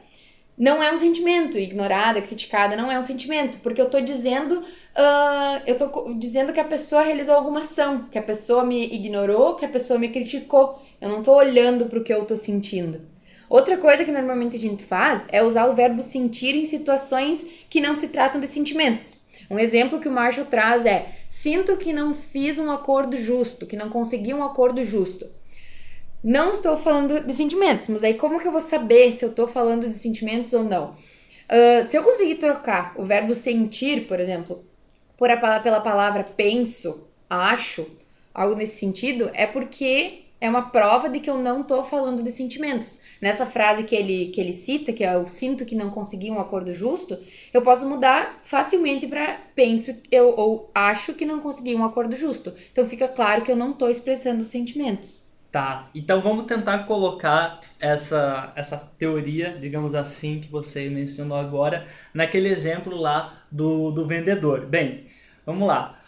não 0.57 0.81
é 0.81 0.89
um 0.89 0.97
sentimento. 0.97 1.57
Ignorada, 1.57 2.21
criticada, 2.21 2.77
não 2.77 2.89
é 2.89 2.97
um 2.97 3.01
sentimento. 3.01 3.57
Porque 3.57 3.81
eu 3.81 3.89
tô 3.89 3.99
dizendo 3.99 4.53
uh, 4.53 5.61
eu 5.65 5.77
tô 5.77 6.13
dizendo 6.13 6.53
que 6.53 6.61
a 6.61 6.63
pessoa 6.63 7.01
realizou 7.01 7.35
alguma 7.35 7.59
ação, 7.59 8.07
que 8.09 8.17
a 8.17 8.23
pessoa 8.23 8.63
me 8.63 8.85
ignorou, 8.85 9.55
que 9.55 9.65
a 9.65 9.67
pessoa 9.67 9.99
me 9.99 10.07
criticou. 10.07 10.81
Eu 11.01 11.09
não 11.09 11.21
tô 11.21 11.35
olhando 11.35 11.87
para 11.87 11.99
o 11.99 12.03
que 12.05 12.13
eu 12.13 12.23
tô 12.23 12.37
sentindo. 12.37 13.01
Outra 13.49 13.75
coisa 13.75 14.05
que 14.05 14.11
normalmente 14.11 14.55
a 14.55 14.59
gente 14.59 14.85
faz 14.85 15.27
é 15.29 15.43
usar 15.43 15.65
o 15.65 15.75
verbo 15.75 16.01
sentir 16.01 16.55
em 16.55 16.63
situações 16.63 17.45
que 17.69 17.81
não 17.81 17.93
se 17.93 18.07
tratam 18.07 18.39
de 18.39 18.47
sentimentos. 18.47 19.23
Um 19.51 19.59
exemplo 19.59 19.99
que 19.99 20.07
o 20.07 20.11
Marshall 20.13 20.45
traz 20.45 20.85
é: 20.85 21.17
sinto 21.29 21.75
que 21.75 21.91
não 21.91 22.13
fiz 22.13 22.59
um 22.59 22.71
acordo 22.71 23.17
justo, 23.17 23.67
que 23.67 23.75
não 23.75 23.89
consegui 23.89 24.33
um 24.33 24.41
acordo 24.41 24.85
justo. 24.85 25.35
Não 26.23 26.53
estou 26.53 26.77
falando 26.77 27.19
de 27.19 27.33
sentimentos, 27.33 27.87
mas 27.87 28.03
aí 28.03 28.15
como 28.15 28.39
que 28.39 28.47
eu 28.47 28.51
vou 28.51 28.61
saber 28.61 29.11
se 29.11 29.23
eu 29.23 29.29
estou 29.29 29.47
falando 29.47 29.87
de 29.87 29.95
sentimentos 29.95 30.51
ou 30.53 30.63
não? 30.63 30.91
Uh, 30.91 31.85
se 31.89 31.95
eu 31.95 32.03
conseguir 32.03 32.35
trocar 32.35 32.93
o 32.97 33.05
verbo 33.05 33.33
sentir, 33.35 34.07
por 34.07 34.19
exemplo, 34.19 34.65
por 35.15 35.29
a, 35.29 35.59
pela 35.59 35.79
palavra 35.79 36.23
penso, 36.23 37.07
acho, 37.29 37.87
algo 38.33 38.55
nesse 38.55 38.79
sentido, 38.79 39.29
é 39.33 39.45
porque 39.45 40.23
é 40.41 40.49
uma 40.49 40.69
prova 40.69 41.07
de 41.07 41.19
que 41.19 41.29
eu 41.29 41.37
não 41.37 41.63
tô 41.63 41.83
falando 41.83 42.23
de 42.23 42.31
sentimentos. 42.31 42.99
Nessa 43.21 43.45
frase 43.45 43.83
que 43.83 43.95
ele, 43.95 44.27
que 44.27 44.41
ele 44.41 44.53
cita, 44.53 44.91
que 44.91 45.03
é 45.03 45.15
eu 45.15 45.27
sinto 45.27 45.65
que 45.65 45.75
não 45.75 45.91
consegui 45.91 46.29
um 46.29 46.39
acordo 46.39 46.73
justo, 46.73 47.17
eu 47.53 47.61
posso 47.61 47.87
mudar 47.87 48.41
facilmente 48.43 49.07
para 49.07 49.39
penso 49.55 49.95
eu, 50.11 50.33
ou 50.35 50.69
acho 50.73 51.13
que 51.13 51.25
não 51.25 51.39
consegui 51.39 51.75
um 51.75 51.85
acordo 51.85 52.15
justo. 52.15 52.53
Então 52.71 52.87
fica 52.87 53.07
claro 53.07 53.43
que 53.43 53.51
eu 53.51 53.55
não 53.55 53.71
tô 53.71 53.87
expressando 53.87 54.43
sentimentos. 54.43 55.26
Tá, 55.57 55.89
então 55.95 56.21
vamos 56.21 56.45
tentar 56.45 56.83
colocar 56.85 57.61
essa, 57.81 58.53
essa 58.55 58.77
teoria, 58.77 59.57
digamos 59.59 59.95
assim, 59.95 60.39
que 60.39 60.51
você 60.51 60.87
mencionou 60.87 61.35
agora, 61.35 61.87
naquele 62.13 62.47
exemplo 62.47 62.95
lá 62.95 63.41
do, 63.51 63.89
do 63.89 64.05
vendedor. 64.05 64.67
Bem, 64.67 65.07
vamos 65.43 65.67
lá. 65.67 65.99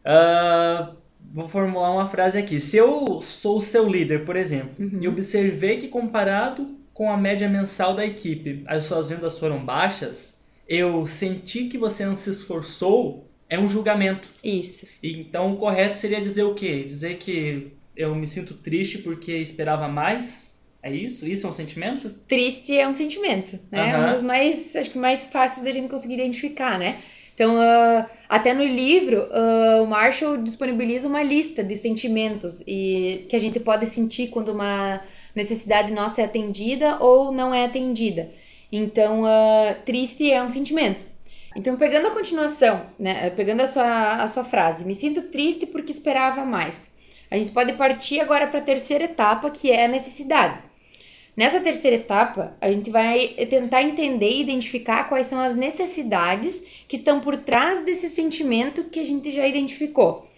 Uh, 0.00 0.96
vou 1.30 1.46
formular 1.46 1.90
uma 1.90 2.08
frase 2.08 2.38
aqui. 2.38 2.58
Se 2.58 2.78
eu 2.78 3.20
sou 3.20 3.58
o 3.58 3.60
seu 3.60 3.86
líder, 3.86 4.24
por 4.24 4.34
exemplo, 4.34 4.82
e 4.98 5.06
observei 5.06 5.76
que 5.76 5.88
comparado 5.88 6.78
com 6.94 7.12
a 7.12 7.18
média 7.18 7.50
mensal 7.50 7.94
da 7.94 8.06
equipe, 8.06 8.64
as 8.66 8.86
suas 8.86 9.10
vendas 9.10 9.38
foram 9.38 9.62
baixas, 9.62 10.42
eu 10.66 11.06
senti 11.06 11.68
que 11.68 11.76
você 11.76 12.06
não 12.06 12.16
se 12.16 12.30
esforçou, 12.30 13.28
é 13.46 13.58
um 13.58 13.68
julgamento. 13.68 14.30
Isso. 14.42 14.86
Então 15.02 15.52
o 15.52 15.58
correto 15.58 15.98
seria 15.98 16.22
dizer 16.22 16.44
o 16.44 16.54
quê? 16.54 16.82
Dizer 16.84 17.18
que 17.18 17.78
eu 18.00 18.14
me 18.14 18.26
sinto 18.26 18.54
triste 18.54 18.98
porque 18.98 19.32
esperava 19.32 19.86
mais? 19.88 20.58
É 20.82 20.90
isso? 20.90 21.28
Isso 21.28 21.46
é 21.46 21.50
um 21.50 21.52
sentimento? 21.52 22.10
Triste 22.26 22.76
é 22.76 22.88
um 22.88 22.92
sentimento, 22.92 23.60
né? 23.70 23.94
Aham. 23.94 24.06
Um 24.06 24.12
dos 24.14 24.22
mais, 24.22 24.74
acho 24.74 24.90
que 24.90 24.98
mais 24.98 25.26
fáceis 25.26 25.64
da 25.64 25.70
gente 25.70 25.90
conseguir 25.90 26.14
identificar, 26.14 26.78
né? 26.78 26.98
Então, 27.34 27.54
ah, 27.58 28.06
até 28.28 28.54
no 28.54 28.64
livro, 28.64 29.28
ah, 29.30 29.82
o 29.82 29.86
Marshall 29.86 30.38
disponibiliza 30.38 31.06
uma 31.06 31.22
lista 31.22 31.62
de 31.62 31.76
sentimentos 31.76 32.62
e 32.66 33.26
que 33.28 33.36
a 33.36 33.38
gente 33.38 33.60
pode 33.60 33.86
sentir 33.86 34.28
quando 34.28 34.50
uma 34.52 35.00
necessidade 35.34 35.92
nossa 35.92 36.22
é 36.22 36.24
atendida 36.24 36.96
ou 36.98 37.30
não 37.30 37.54
é 37.54 37.66
atendida. 37.66 38.30
Então, 38.72 39.26
ah, 39.26 39.76
triste 39.84 40.30
é 40.30 40.42
um 40.42 40.48
sentimento. 40.48 41.04
Então, 41.54 41.76
pegando 41.76 42.06
a 42.06 42.10
continuação, 42.12 42.86
né? 42.98 43.28
Pegando 43.30 43.60
a 43.60 43.66
sua, 43.66 44.22
a 44.22 44.28
sua 44.28 44.44
frase, 44.44 44.84
me 44.84 44.94
sinto 44.94 45.22
triste 45.22 45.66
porque 45.66 45.90
esperava 45.92 46.44
mais. 46.44 46.90
A 47.30 47.36
gente 47.36 47.52
pode 47.52 47.72
partir 47.74 48.20
agora 48.20 48.46
para 48.46 48.58
a 48.58 48.62
terceira 48.62 49.04
etapa, 49.04 49.50
que 49.50 49.70
é 49.70 49.84
a 49.84 49.88
necessidade. 49.88 50.58
Nessa 51.36 51.60
terceira 51.60 51.96
etapa, 51.96 52.56
a 52.60 52.70
gente 52.70 52.90
vai 52.90 53.28
tentar 53.48 53.82
entender 53.82 54.28
e 54.30 54.42
identificar 54.42 55.04
quais 55.08 55.26
são 55.28 55.40
as 55.40 55.54
necessidades 55.54 56.62
que 56.88 56.96
estão 56.96 57.20
por 57.20 57.36
trás 57.36 57.84
desse 57.84 58.08
sentimento 58.08 58.84
que 58.84 58.98
a 58.98 59.04
gente 59.04 59.30
já 59.30 59.46
identificou. 59.46 60.28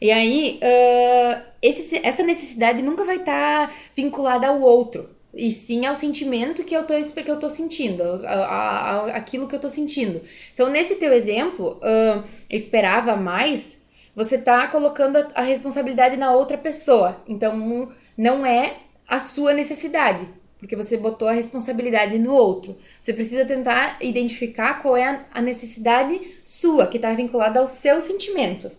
E 0.00 0.10
aí, 0.10 0.60
ah, 0.62 1.42
esse- 1.62 2.00
essa 2.02 2.22
necessidade 2.22 2.82
nunca 2.82 3.02
vai 3.04 3.16
estar 3.16 3.74
vinculada 3.96 4.46
ao 4.46 4.60
outro, 4.60 5.08
e 5.34 5.50
sim 5.50 5.86
ao 5.86 5.96
sentimento 5.96 6.64
que 6.64 6.76
eu 6.76 6.86
tô, 6.86 6.94
que 6.94 7.30
eu 7.30 7.38
tô 7.38 7.48
sentindo, 7.48 8.02
a- 8.02 8.28
a- 8.28 8.90
a- 8.90 9.16
aquilo 9.16 9.48
que 9.48 9.54
eu 9.54 9.60
tô 9.60 9.70
sentindo. 9.70 10.20
Então, 10.52 10.68
nesse 10.68 10.96
teu 10.96 11.12
exemplo, 11.14 11.80
ah, 11.82 12.22
esperava 12.50 13.16
mais, 13.16 13.78
você 14.16 14.38
tá 14.38 14.66
colocando 14.68 15.18
a, 15.18 15.28
a 15.34 15.42
responsabilidade 15.42 16.16
na 16.16 16.32
outra 16.32 16.56
pessoa. 16.56 17.22
Então, 17.28 17.92
não 18.16 18.46
é 18.46 18.78
a 19.06 19.20
sua 19.20 19.52
necessidade, 19.52 20.26
porque 20.58 20.74
você 20.74 20.96
botou 20.96 21.28
a 21.28 21.32
responsabilidade 21.32 22.18
no 22.18 22.32
outro. 22.32 22.78
Você 22.98 23.12
precisa 23.12 23.44
tentar 23.44 23.98
identificar 24.00 24.80
qual 24.80 24.96
é 24.96 25.04
a, 25.04 25.26
a 25.34 25.42
necessidade 25.42 26.18
sua, 26.42 26.86
que 26.86 26.96
está 26.96 27.12
vinculada 27.12 27.60
ao 27.60 27.66
seu 27.66 28.00
sentimento. 28.00 28.72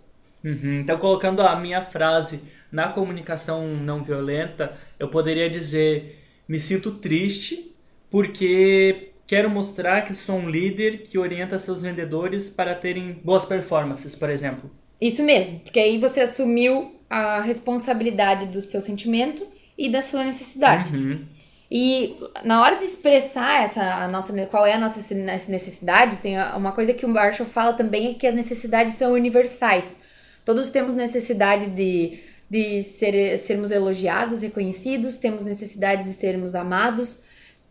Uhum. 0.44 0.82
Então, 0.82 0.98
colocando 0.98 1.44
a 1.44 1.56
minha 1.56 1.86
frase 1.86 2.44
na 2.72 2.90
comunicação 2.90 3.68
não 3.68 4.04
violenta, 4.04 4.76
eu 5.00 5.08
poderia 5.08 5.50
dizer: 5.50 6.20
me 6.48 6.58
sinto 6.60 6.92
triste 6.92 7.76
porque 8.10 9.12
quero 9.28 9.50
mostrar 9.50 10.02
que 10.02 10.16
sou 10.16 10.38
um 10.38 10.50
líder 10.50 11.04
que 11.04 11.20
orienta 11.20 11.60
seus 11.60 11.82
vendedores 11.82 12.50
para 12.50 12.74
terem 12.74 13.14
boas 13.24 13.46
performances, 13.46 14.16
por 14.16 14.30
exemplo. 14.30 14.72
Isso 15.00 15.24
mesmo, 15.24 15.60
porque 15.60 15.80
aí 15.80 16.00
você 16.00 16.22
assumiu 16.22 16.96
a 17.10 17.42
responsabilidade 17.42 18.48
do 18.48 18.62
seu 18.62 18.82
sentimento 18.82 19.46
e 19.78 19.90
da 19.90 20.02
sua 20.02 20.24
necessidade. 20.24 20.96
Uhum. 20.96 21.26
E 21.70 22.16
na 22.44 22.62
hora 22.62 22.78
de 22.78 22.86
expressar 22.86 23.64
essa 23.64 23.82
a 23.82 24.08
nossa 24.08 24.34
qual 24.48 24.66
é 24.66 24.74
a 24.74 24.80
nossa 24.80 25.14
necessidade, 25.14 26.18
tem 26.18 26.40
uma 26.56 26.72
coisa 26.72 26.94
que 26.94 27.06
o 27.06 27.10
Marshall 27.10 27.48
fala 27.48 27.74
também 27.74 28.12
é 28.12 28.14
que 28.14 28.26
as 28.26 28.34
necessidades 28.34 28.96
são 28.96 29.14
universais. 29.14 30.00
Todos 30.46 30.70
temos 30.70 30.94
necessidade 30.94 31.68
de, 31.68 32.20
de 32.50 32.82
ser, 32.84 33.38
sermos 33.38 33.70
elogiados, 33.70 34.42
reconhecidos, 34.42 35.18
temos 35.18 35.44
necessidade 35.44 36.04
de 36.04 36.14
sermos 36.14 36.56
amados. 36.56 37.20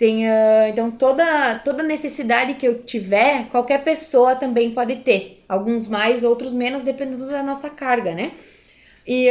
Ah, 0.00 0.68
então 0.68 0.90
toda 0.90 1.58
toda 1.60 1.82
necessidade 1.82 2.54
que 2.54 2.66
eu 2.66 2.82
tiver, 2.82 3.48
qualquer 3.48 3.82
pessoa 3.82 4.36
também 4.36 4.72
pode 4.72 4.96
ter. 4.96 5.44
Alguns 5.48 5.88
mais, 5.88 6.22
outros 6.22 6.52
menos, 6.52 6.82
dependendo 6.82 7.26
da 7.26 7.42
nossa 7.42 7.70
carga, 7.70 8.14
né? 8.14 8.32
E 9.06 9.28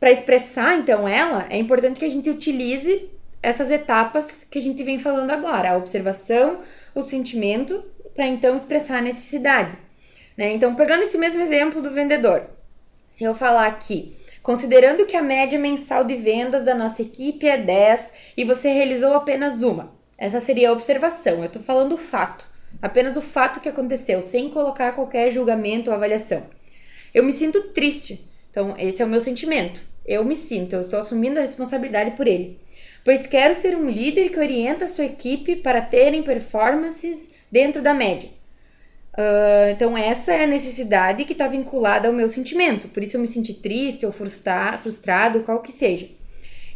para 0.00 0.10
expressar 0.10 0.78
então 0.78 1.08
ela, 1.08 1.46
é 1.50 1.58
importante 1.58 1.98
que 1.98 2.04
a 2.04 2.10
gente 2.10 2.28
utilize 2.28 3.08
essas 3.42 3.70
etapas 3.70 4.44
que 4.44 4.58
a 4.58 4.62
gente 4.62 4.82
vem 4.82 4.98
falando 4.98 5.30
agora, 5.30 5.70
a 5.70 5.76
observação, 5.76 6.60
o 6.94 7.02
sentimento, 7.02 7.84
para 8.14 8.26
então 8.26 8.56
expressar 8.56 8.98
a 8.98 9.02
necessidade. 9.02 9.76
Né? 10.36 10.52
Então, 10.52 10.74
pegando 10.74 11.02
esse 11.02 11.16
mesmo 11.16 11.40
exemplo 11.40 11.80
do 11.80 11.92
vendedor, 11.92 12.44
se 13.08 13.22
eu 13.22 13.34
falar 13.34 13.66
aqui, 13.66 14.16
considerando 14.46 15.06
que 15.06 15.16
a 15.16 15.22
média 15.24 15.58
mensal 15.58 16.04
de 16.04 16.14
vendas 16.14 16.64
da 16.64 16.72
nossa 16.72 17.02
equipe 17.02 17.48
é 17.48 17.58
10 17.58 18.12
e 18.36 18.44
você 18.44 18.68
realizou 18.68 19.14
apenas 19.14 19.60
uma, 19.60 19.92
essa 20.16 20.38
seria 20.38 20.70
a 20.70 20.72
observação, 20.72 21.40
eu 21.40 21.46
estou 21.46 21.60
falando 21.60 21.94
o 21.94 21.98
fato, 21.98 22.46
apenas 22.80 23.16
o 23.16 23.20
fato 23.20 23.58
que 23.58 23.68
aconteceu, 23.68 24.22
sem 24.22 24.48
colocar 24.48 24.92
qualquer 24.92 25.32
julgamento 25.32 25.90
ou 25.90 25.96
avaliação. 25.96 26.46
Eu 27.12 27.24
me 27.24 27.32
sinto 27.32 27.72
triste, 27.72 28.24
então 28.48 28.76
esse 28.78 29.02
é 29.02 29.04
o 29.04 29.08
meu 29.08 29.18
sentimento. 29.18 29.82
Eu 30.06 30.24
me 30.24 30.36
sinto, 30.36 30.74
eu 30.74 30.80
estou 30.80 31.00
assumindo 31.00 31.40
a 31.40 31.42
responsabilidade 31.42 32.12
por 32.12 32.28
ele 32.28 32.64
pois 33.06 33.24
quero 33.24 33.54
ser 33.54 33.76
um 33.76 33.88
líder 33.88 34.30
que 34.30 34.38
orienta 34.40 34.86
a 34.86 34.88
sua 34.88 35.04
equipe 35.04 35.54
para 35.54 35.80
terem 35.80 36.24
performances 36.24 37.30
dentro 37.48 37.80
da 37.80 37.94
média. 37.94 38.28
Uh, 39.16 39.70
então, 39.72 39.96
essa 39.96 40.32
é 40.32 40.44
a 40.44 40.46
necessidade 40.46 41.24
que 41.24 41.32
está 41.32 41.48
vinculada 41.48 42.06
ao 42.06 42.14
meu 42.14 42.28
sentimento. 42.28 42.88
Por 42.88 43.02
isso, 43.02 43.16
eu 43.16 43.20
me 43.20 43.26
senti 43.26 43.54
triste 43.54 44.04
ou 44.04 44.12
frustra 44.12 44.78
frustrado, 44.78 45.40
qual 45.40 45.62
que 45.62 45.72
seja. 45.72 46.08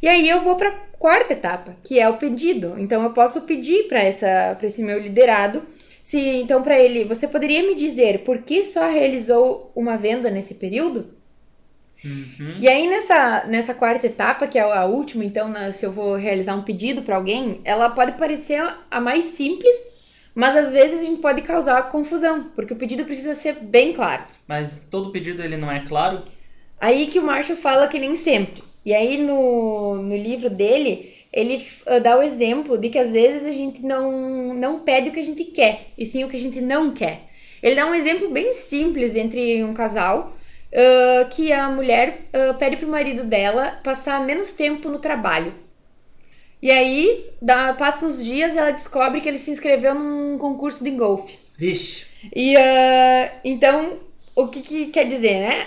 E 0.01 0.09
aí, 0.09 0.29
eu 0.29 0.41
vou 0.41 0.57
para 0.57 0.71
a 0.71 0.79
quarta 0.99 1.35
etapa, 1.35 1.77
que 1.85 2.01
é 2.01 2.09
o 2.09 2.17
pedido. 2.17 2.75
Então, 2.79 3.03
eu 3.03 3.11
posso 3.11 3.43
pedir 3.43 3.89
para 3.89 4.03
esse 4.09 4.83
meu 4.83 4.99
liderado. 4.99 5.63
Se, 6.03 6.19
então, 6.19 6.63
para 6.63 6.81
ele, 6.81 7.05
você 7.05 7.29
poderia 7.29 7.63
me 7.63 7.75
dizer 7.75 8.21
por 8.21 8.39
que 8.39 8.63
só 8.63 8.89
realizou 8.89 9.71
uma 9.77 9.99
venda 9.99 10.31
nesse 10.31 10.55
período? 10.55 11.21
Uhum. 12.03 12.57
E 12.59 12.67
aí, 12.67 12.89
nessa, 12.89 13.45
nessa 13.47 13.75
quarta 13.75 14.07
etapa, 14.07 14.47
que 14.47 14.59
é 14.59 14.63
a 14.63 14.87
última, 14.87 15.25
então, 15.25 15.49
na, 15.49 15.73
se 15.73 15.85
eu 15.85 15.93
vou 15.93 16.17
realizar 16.17 16.55
um 16.55 16.63
pedido 16.63 17.03
para 17.03 17.17
alguém, 17.17 17.61
ela 17.65 17.91
pode 17.91 18.13
parecer 18.13 18.63
a 18.91 19.01
mais 19.01 19.25
simples, 19.25 19.77
mas 20.41 20.57
às 20.57 20.73
vezes 20.73 21.03
a 21.03 21.05
gente 21.05 21.21
pode 21.21 21.43
causar 21.43 21.91
confusão, 21.91 22.45
porque 22.57 22.73
o 22.73 22.77
pedido 22.77 23.05
precisa 23.05 23.35
ser 23.35 23.57
bem 23.57 23.93
claro. 23.93 24.23
Mas 24.49 24.89
todo 24.91 25.13
pedido 25.13 25.43
ele 25.43 25.59
não 25.59 25.71
é 25.71 25.85
claro? 25.87 26.23
Aí 26.81 27.09
que 27.09 27.19
o 27.19 27.23
Marshall 27.23 27.59
fala 27.59 27.89
que 27.89 27.99
nem 27.99 28.17
sempre. 28.17 28.63
E 28.87 28.95
aí, 28.95 29.19
no, 29.19 29.97
no 29.97 30.17
livro 30.17 30.49
dele, 30.49 31.15
ele 31.31 31.63
uh, 31.87 32.01
dá 32.01 32.19
o 32.19 32.23
exemplo 32.23 32.79
de 32.79 32.89
que 32.89 32.99
às 32.99 33.13
vezes 33.13 33.45
a 33.45 33.53
gente 33.53 33.83
não, 33.83 34.55
não 34.55 34.81
pede 34.81 35.11
o 35.11 35.13
que 35.13 35.21
a 35.21 35.25
gente 35.25 35.45
quer, 35.45 35.89
e 35.99 36.07
sim 36.07 36.25
o 36.25 36.29
que 36.31 36.37
a 36.37 36.41
gente 36.41 36.63
não 36.63 36.91
quer. 36.91 37.29
Ele 37.63 37.75
dá 37.75 37.85
um 37.85 37.95
exemplo 37.95 38.31
bem 38.31 38.55
simples 38.55 39.15
entre 39.17 39.63
um 39.63 39.75
casal 39.75 40.37
Uh, 40.73 41.29
que 41.31 41.53
a 41.53 41.69
mulher 41.69 42.29
uh, 42.33 42.55
pede 42.55 42.77
pro 42.77 42.87
marido 42.87 43.25
dela 43.25 43.81
passar 43.83 44.25
menos 44.25 44.53
tempo 44.53 44.89
no 44.89 45.01
trabalho. 45.01 45.53
E 46.63 46.71
aí, 46.71 47.27
dá, 47.41 47.73
passa 47.75 48.07
uns 48.07 48.25
dias 48.25 48.55
ela 48.55 48.71
descobre 48.71 49.21
que 49.21 49.29
ele 49.29 49.39
se 49.39 49.51
inscreveu 49.51 49.95
num 49.95 50.37
concurso 50.37 50.85
de 50.85 50.91
golfe. 50.91 51.39
Vixe. 51.57 52.07
E 52.35 52.55
uh, 52.57 53.31
então, 53.43 53.99
o 54.35 54.49
que, 54.49 54.61
que, 54.61 54.87
quer 54.87 55.07
dizer, 55.07 55.41
né? 55.41 55.67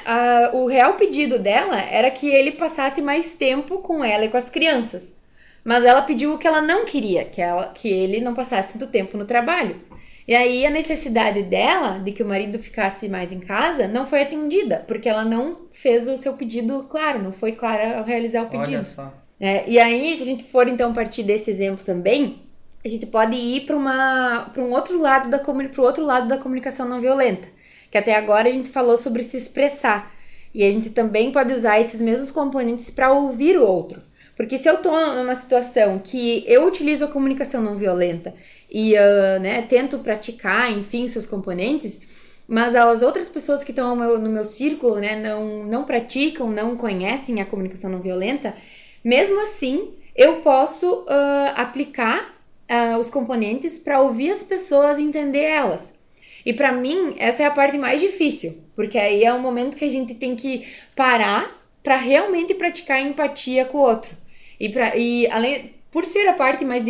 o 0.53 0.67
real 0.67 0.93
pedido 0.93 1.39
dela 1.39 1.79
era 1.79 2.11
que 2.11 2.27
ele 2.27 2.51
passasse 2.51 3.01
mais 3.01 3.33
tempo 3.33 3.79
com 3.79 4.03
ela 4.03 4.25
e 4.25 4.29
com 4.29 4.37
as 4.37 4.49
crianças. 4.49 5.19
Mas 5.63 5.83
ela 5.85 6.01
pediu 6.01 6.33
o 6.33 6.37
que 6.37 6.47
ela 6.47 6.61
não 6.61 6.85
queria, 6.85 7.25
que, 7.25 7.41
ela, 7.41 7.67
que 7.69 7.87
ele 7.87 8.19
não 8.19 8.33
passasse 8.33 8.73
tanto 8.73 8.91
tempo 8.91 9.17
no 9.17 9.25
trabalho. 9.25 9.81
E 10.27 10.35
aí 10.35 10.65
a 10.65 10.69
necessidade 10.69 11.43
dela 11.43 11.99
de 11.99 12.11
que 12.11 12.23
o 12.23 12.27
marido 12.27 12.57
ficasse 12.59 13.09
mais 13.09 13.31
em 13.31 13.39
casa 13.39 13.87
não 13.87 14.05
foi 14.05 14.21
atendida, 14.21 14.83
porque 14.87 15.09
ela 15.09 15.25
não 15.25 15.57
fez 15.71 16.07
o 16.07 16.17
seu 16.17 16.33
pedido 16.33 16.83
claro, 16.89 17.21
não 17.21 17.33
foi 17.33 17.53
clara 17.53 17.97
ao 17.97 18.03
realizar 18.03 18.43
o 18.43 18.49
pedido. 18.49 18.75
Olha 18.75 18.83
só. 18.83 19.22
É, 19.39 19.69
e 19.69 19.79
aí, 19.79 20.15
se 20.15 20.23
a 20.23 20.25
gente 20.25 20.43
for 20.43 20.67
então 20.67 20.93
partir 20.93 21.23
desse 21.23 21.49
exemplo 21.51 21.83
também, 21.83 22.41
a 22.85 22.89
gente 22.89 23.05
pode 23.05 23.35
ir 23.35 23.61
para 23.65 23.75
uma 23.75 24.49
para 24.53 24.63
um 24.63 24.71
outro 24.71 24.99
lado 24.99 25.29
da 25.29 25.39
para 25.39 25.81
outro 25.81 26.05
lado 26.05 26.27
da 26.27 26.37
comunicação 26.37 26.87
não 26.87 27.01
violenta, 27.01 27.47
que 27.89 27.97
até 27.97 28.15
agora 28.15 28.47
a 28.47 28.51
gente 28.51 28.69
falou 28.69 28.97
sobre 28.97 29.23
se 29.23 29.37
expressar. 29.37 30.11
E 30.53 30.63
a 30.63 30.71
gente 30.71 30.91
também 30.91 31.31
pode 31.31 31.51
usar 31.51 31.79
esses 31.79 31.99
mesmos 31.99 32.29
componentes 32.29 32.91
para 32.91 33.11
ouvir 33.11 33.57
o 33.57 33.65
outro. 33.65 34.01
Porque 34.35 34.57
se 34.57 34.69
eu 34.69 34.77
tô 34.77 34.91
numa 34.91 35.35
situação 35.35 35.99
que 35.99 36.43
eu 36.47 36.67
utilizo 36.67 37.05
a 37.05 37.07
comunicação 37.07 37.61
não 37.61 37.75
violenta 37.75 38.33
e 38.69 38.93
uh, 38.93 39.39
né, 39.39 39.61
tento 39.63 39.99
praticar, 39.99 40.71
enfim, 40.71 41.07
seus 41.07 41.25
componentes, 41.25 42.01
mas 42.47 42.75
as 42.75 43.01
outras 43.01 43.29
pessoas 43.29 43.63
que 43.63 43.71
estão 43.71 43.95
no 43.95 44.29
meu 44.29 44.43
círculo 44.43 44.97
né, 44.99 45.15
não, 45.15 45.63
não 45.65 45.83
praticam, 45.83 46.49
não 46.49 46.75
conhecem 46.75 47.41
a 47.41 47.45
comunicação 47.45 47.89
não 47.89 48.01
violenta, 48.01 48.55
mesmo 49.03 49.41
assim 49.41 49.93
eu 50.15 50.37
posso 50.37 51.01
uh, 51.01 51.53
aplicar 51.55 52.37
uh, 52.69 52.97
os 52.97 53.09
componentes 53.09 53.79
para 53.79 54.01
ouvir 54.01 54.31
as 54.31 54.43
pessoas 54.43 54.97
e 54.97 55.03
entender 55.03 55.43
elas. 55.43 55.97
E 56.45 56.53
para 56.53 56.71
mim, 56.71 57.15
essa 57.17 57.43
é 57.43 57.45
a 57.45 57.51
parte 57.51 57.77
mais 57.77 58.01
difícil, 58.01 58.63
porque 58.75 58.97
aí 58.97 59.23
é 59.23 59.33
um 59.33 59.41
momento 59.41 59.77
que 59.77 59.85
a 59.85 59.89
gente 59.89 60.13
tem 60.13 60.35
que 60.35 60.67
parar 60.95 61.49
para 61.81 61.95
realmente 61.97 62.53
praticar 62.53 63.01
empatia 63.01 63.65
com 63.65 63.77
o 63.77 63.81
outro. 63.81 64.11
E, 64.59 64.69
pra, 64.69 64.95
e 64.95 65.27
além, 65.27 65.71
por 65.89 66.05
ser 66.05 66.27
a 66.27 66.33
parte 66.33 66.65
mais, 66.65 66.83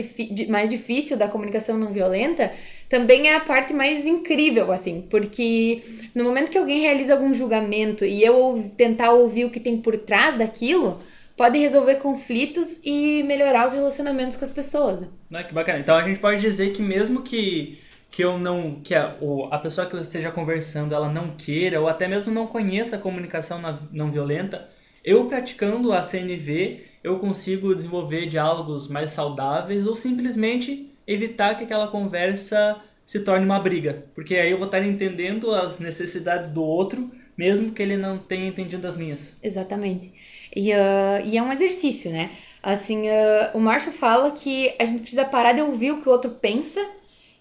mais 0.49 0.69
difícil 0.69 1.17
da 1.17 1.27
comunicação 1.27 1.77
não 1.77 1.91
violenta, 1.91 2.51
também 2.89 3.27
é 3.27 3.35
a 3.35 3.39
parte 3.39 3.73
mais 3.73 4.05
incrível, 4.05 4.71
assim, 4.71 5.05
porque 5.09 5.81
no 6.13 6.23
momento 6.23 6.51
que 6.51 6.57
alguém 6.57 6.81
realiza 6.81 7.13
algum 7.13 7.33
julgamento 7.33 8.05
e 8.05 8.23
eu 8.23 8.71
tentar 8.77 9.11
ouvir 9.11 9.45
o 9.45 9.49
que 9.49 9.59
tem 9.59 9.77
por 9.77 9.97
trás 9.97 10.37
daquilo, 10.37 10.99
pode 11.35 11.57
resolver 11.57 11.95
conflitos 11.95 12.79
e 12.83 13.23
melhorar 13.23 13.67
os 13.67 13.73
relacionamentos 13.73 14.37
com 14.37 14.45
as 14.45 14.51
pessoas. 14.51 15.07
Ah, 15.31 15.43
que 15.43 15.53
bacana. 15.53 15.79
Então 15.79 15.95
a 15.95 16.07
gente 16.07 16.19
pode 16.19 16.41
dizer 16.41 16.73
que 16.73 16.81
mesmo 16.81 17.21
que 17.21 17.79
que 18.11 18.23
eu 18.23 18.37
não 18.37 18.79
que 18.81 18.93
a, 18.93 19.15
a 19.49 19.57
pessoa 19.57 19.87
que 19.87 19.95
eu 19.95 20.01
esteja 20.01 20.29
conversando 20.29 20.93
ela 20.93 21.11
não 21.11 21.35
queira 21.35 21.81
ou 21.81 21.87
até 21.87 22.07
mesmo 22.07 22.31
não 22.31 22.45
conheça 22.45 22.95
a 22.95 22.99
comunicação 22.99 23.59
não 23.91 24.11
violenta, 24.11 24.69
eu 25.03 25.25
praticando 25.25 25.91
a 25.91 26.03
CNV, 26.03 26.85
eu 27.03 27.17
consigo 27.17 27.75
desenvolver 27.75 28.27
diálogos 28.27 28.87
mais 28.87 29.09
saudáveis 29.11 29.87
ou 29.87 29.95
simplesmente 29.95 30.93
evitar 31.07 31.55
que 31.57 31.63
aquela 31.63 31.87
conversa 31.87 32.79
se 33.05 33.19
torne 33.21 33.45
uma 33.45 33.59
briga, 33.59 34.05
porque 34.15 34.35
aí 34.35 34.51
eu 34.51 34.57
vou 34.57 34.67
estar 34.67 34.81
entendendo 34.81 35.53
as 35.53 35.79
necessidades 35.79 36.51
do 36.51 36.63
outro, 36.63 37.11
mesmo 37.35 37.73
que 37.73 37.81
ele 37.81 37.97
não 37.97 38.17
tenha 38.17 38.47
entendido 38.47 38.87
as 38.87 38.95
minhas. 38.95 39.37
Exatamente. 39.43 40.13
E, 40.55 40.71
uh, 40.71 41.25
e 41.25 41.37
é 41.37 41.41
um 41.41 41.51
exercício, 41.51 42.11
né? 42.11 42.31
Assim, 42.61 43.07
uh, 43.07 43.57
o 43.57 43.59
Marshall 43.59 43.93
fala 43.93 44.31
que 44.31 44.73
a 44.79 44.85
gente 44.85 45.01
precisa 45.01 45.25
parar 45.25 45.53
de 45.53 45.61
ouvir 45.61 45.91
o 45.91 46.01
que 46.01 46.07
o 46.07 46.11
outro 46.11 46.31
pensa 46.31 46.79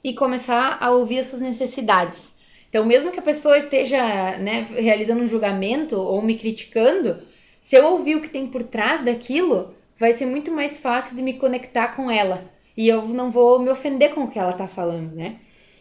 e 0.03 0.15
começar 0.15 0.79
a 0.81 0.91
ouvir 0.91 1.19
as 1.19 1.27
suas 1.27 1.43
necessidades. 1.43 2.35
Então, 2.69 2.85
mesmo 2.87 3.13
que 3.13 3.21
a 3.21 3.23
pessoa 3.23 3.59
esteja 3.59 4.39
né, 4.39 4.67
realizando 4.71 5.23
um 5.23 5.27
julgamento 5.27 5.97
ou 5.97 6.23
me 6.23 6.37
criticando, 6.37 7.19
se 7.61 7.77
eu 7.77 7.87
ouvir 7.87 8.17
o 8.17 8.21
que 8.23 8.29
tem 8.29 8.47
por 8.47 8.63
trás 8.63 9.05
daquilo, 9.05 9.75
vai 9.97 10.13
ser 10.13 10.27
muito 10.27 10.51
mais 10.51 10.81
fácil 10.81 11.15
de 11.15 11.23
me 11.23 11.35
conectar 11.35 11.89
com 11.89 12.11
ela. 12.11 12.51
E 12.77 12.89
eu 12.89 13.03
não 13.09 13.31
vou 13.31 13.61
me 13.61 13.71
ofender 13.71 14.15
com 14.15 14.23
o 14.23 14.29
que 14.31 14.39
ela 14.39 14.53
está 14.53 14.67
falando, 14.67 15.15
né? 15.15 15.37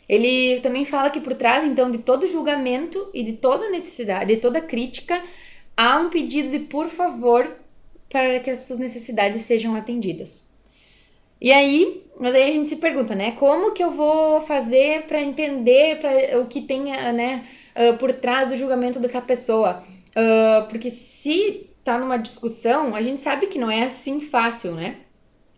Ele 0.08 0.60
também 0.60 0.84
fala 0.84 1.10
que 1.10 1.22
por 1.22 1.34
trás, 1.34 1.64
então, 1.64 1.90
de 1.90 2.00
todo 2.00 2.28
julgamento 2.28 3.10
e 3.14 3.24
de 3.24 3.34
toda 3.34 3.70
necessidade, 3.70 4.36
de 4.36 4.42
toda 4.42 4.60
crítica, 4.60 5.24
há 5.82 5.98
um 5.98 6.10
pedido 6.10 6.52
de 6.52 6.60
por 6.60 6.88
favor 6.88 7.58
para 8.08 8.40
que 8.40 8.52
as 8.52 8.60
suas 8.60 8.78
necessidades 8.78 9.42
sejam 9.42 9.76
atendidas. 9.76 10.50
E 11.42 11.52
aí, 11.52 12.04
mas 12.20 12.36
aí 12.36 12.44
a 12.44 12.54
gente 12.54 12.70
se 12.70 12.76
pergunta, 12.76 13.16
né? 13.16 13.32
Como 13.32 13.74
que 13.74 13.84
eu 13.84 13.90
vou 13.90 14.42
fazer 14.42 15.04
para 15.08 15.20
entender 15.20 15.98
pra, 16.00 16.40
o 16.40 16.46
que 16.46 16.62
tem, 16.62 16.84
né, 16.84 17.44
uh, 17.76 17.98
por 17.98 18.14
trás 18.14 18.50
do 18.50 18.58
julgamento 18.58 19.00
dessa 19.00 19.22
pessoa? 19.22 19.84
Uh, 20.10 20.68
porque 20.70 20.92
se 20.92 21.68
tá 21.84 21.98
numa 21.98 22.18
discussão, 22.18 22.94
a 22.94 23.02
gente 23.02 23.20
sabe 23.20 23.48
que 23.48 23.58
não 23.58 23.72
é 23.72 23.84
assim 23.84 24.20
fácil, 24.20 24.74
né? 24.74 24.98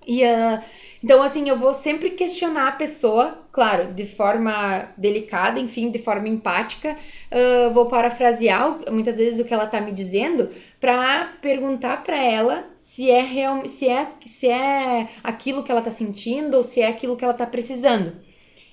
E 0.08 0.24
uh, 0.24 0.64
então, 1.04 1.22
assim, 1.22 1.50
eu 1.50 1.58
vou 1.58 1.74
sempre 1.74 2.12
questionar 2.12 2.70
a 2.70 2.72
pessoa, 2.72 3.46
claro, 3.52 3.94
de 3.94 4.06
forma 4.06 4.90
delicada, 4.98 5.60
enfim, 5.60 5.92
de 5.92 6.00
forma 6.00 6.30
empática. 6.30 6.96
Uh, 7.30 7.74
vou 7.74 7.88
parafrasear 7.88 8.80
muitas 8.90 9.18
vezes 9.18 9.38
o 9.38 9.44
que 9.44 9.54
ela 9.54 9.68
tá 9.68 9.82
me 9.82 9.92
dizendo 9.92 10.50
para 10.80 11.26
perguntar 11.42 12.04
para 12.04 12.18
ela 12.24 12.66
se 12.78 13.12
é 13.12 13.22
real, 13.22 13.68
se 13.68 13.90
é 13.90 14.08
se 14.26 14.48
é 14.48 15.10
aquilo 15.22 15.62
que 15.62 15.72
ela 15.72 15.82
tá 15.82 15.92
sentindo 15.92 16.56
ou 16.56 16.64
se 16.64 16.80
é 16.80 16.88
aquilo 16.88 17.18
que 17.18 17.26
ela 17.26 17.34
tá 17.34 17.46
precisando. 17.46 18.14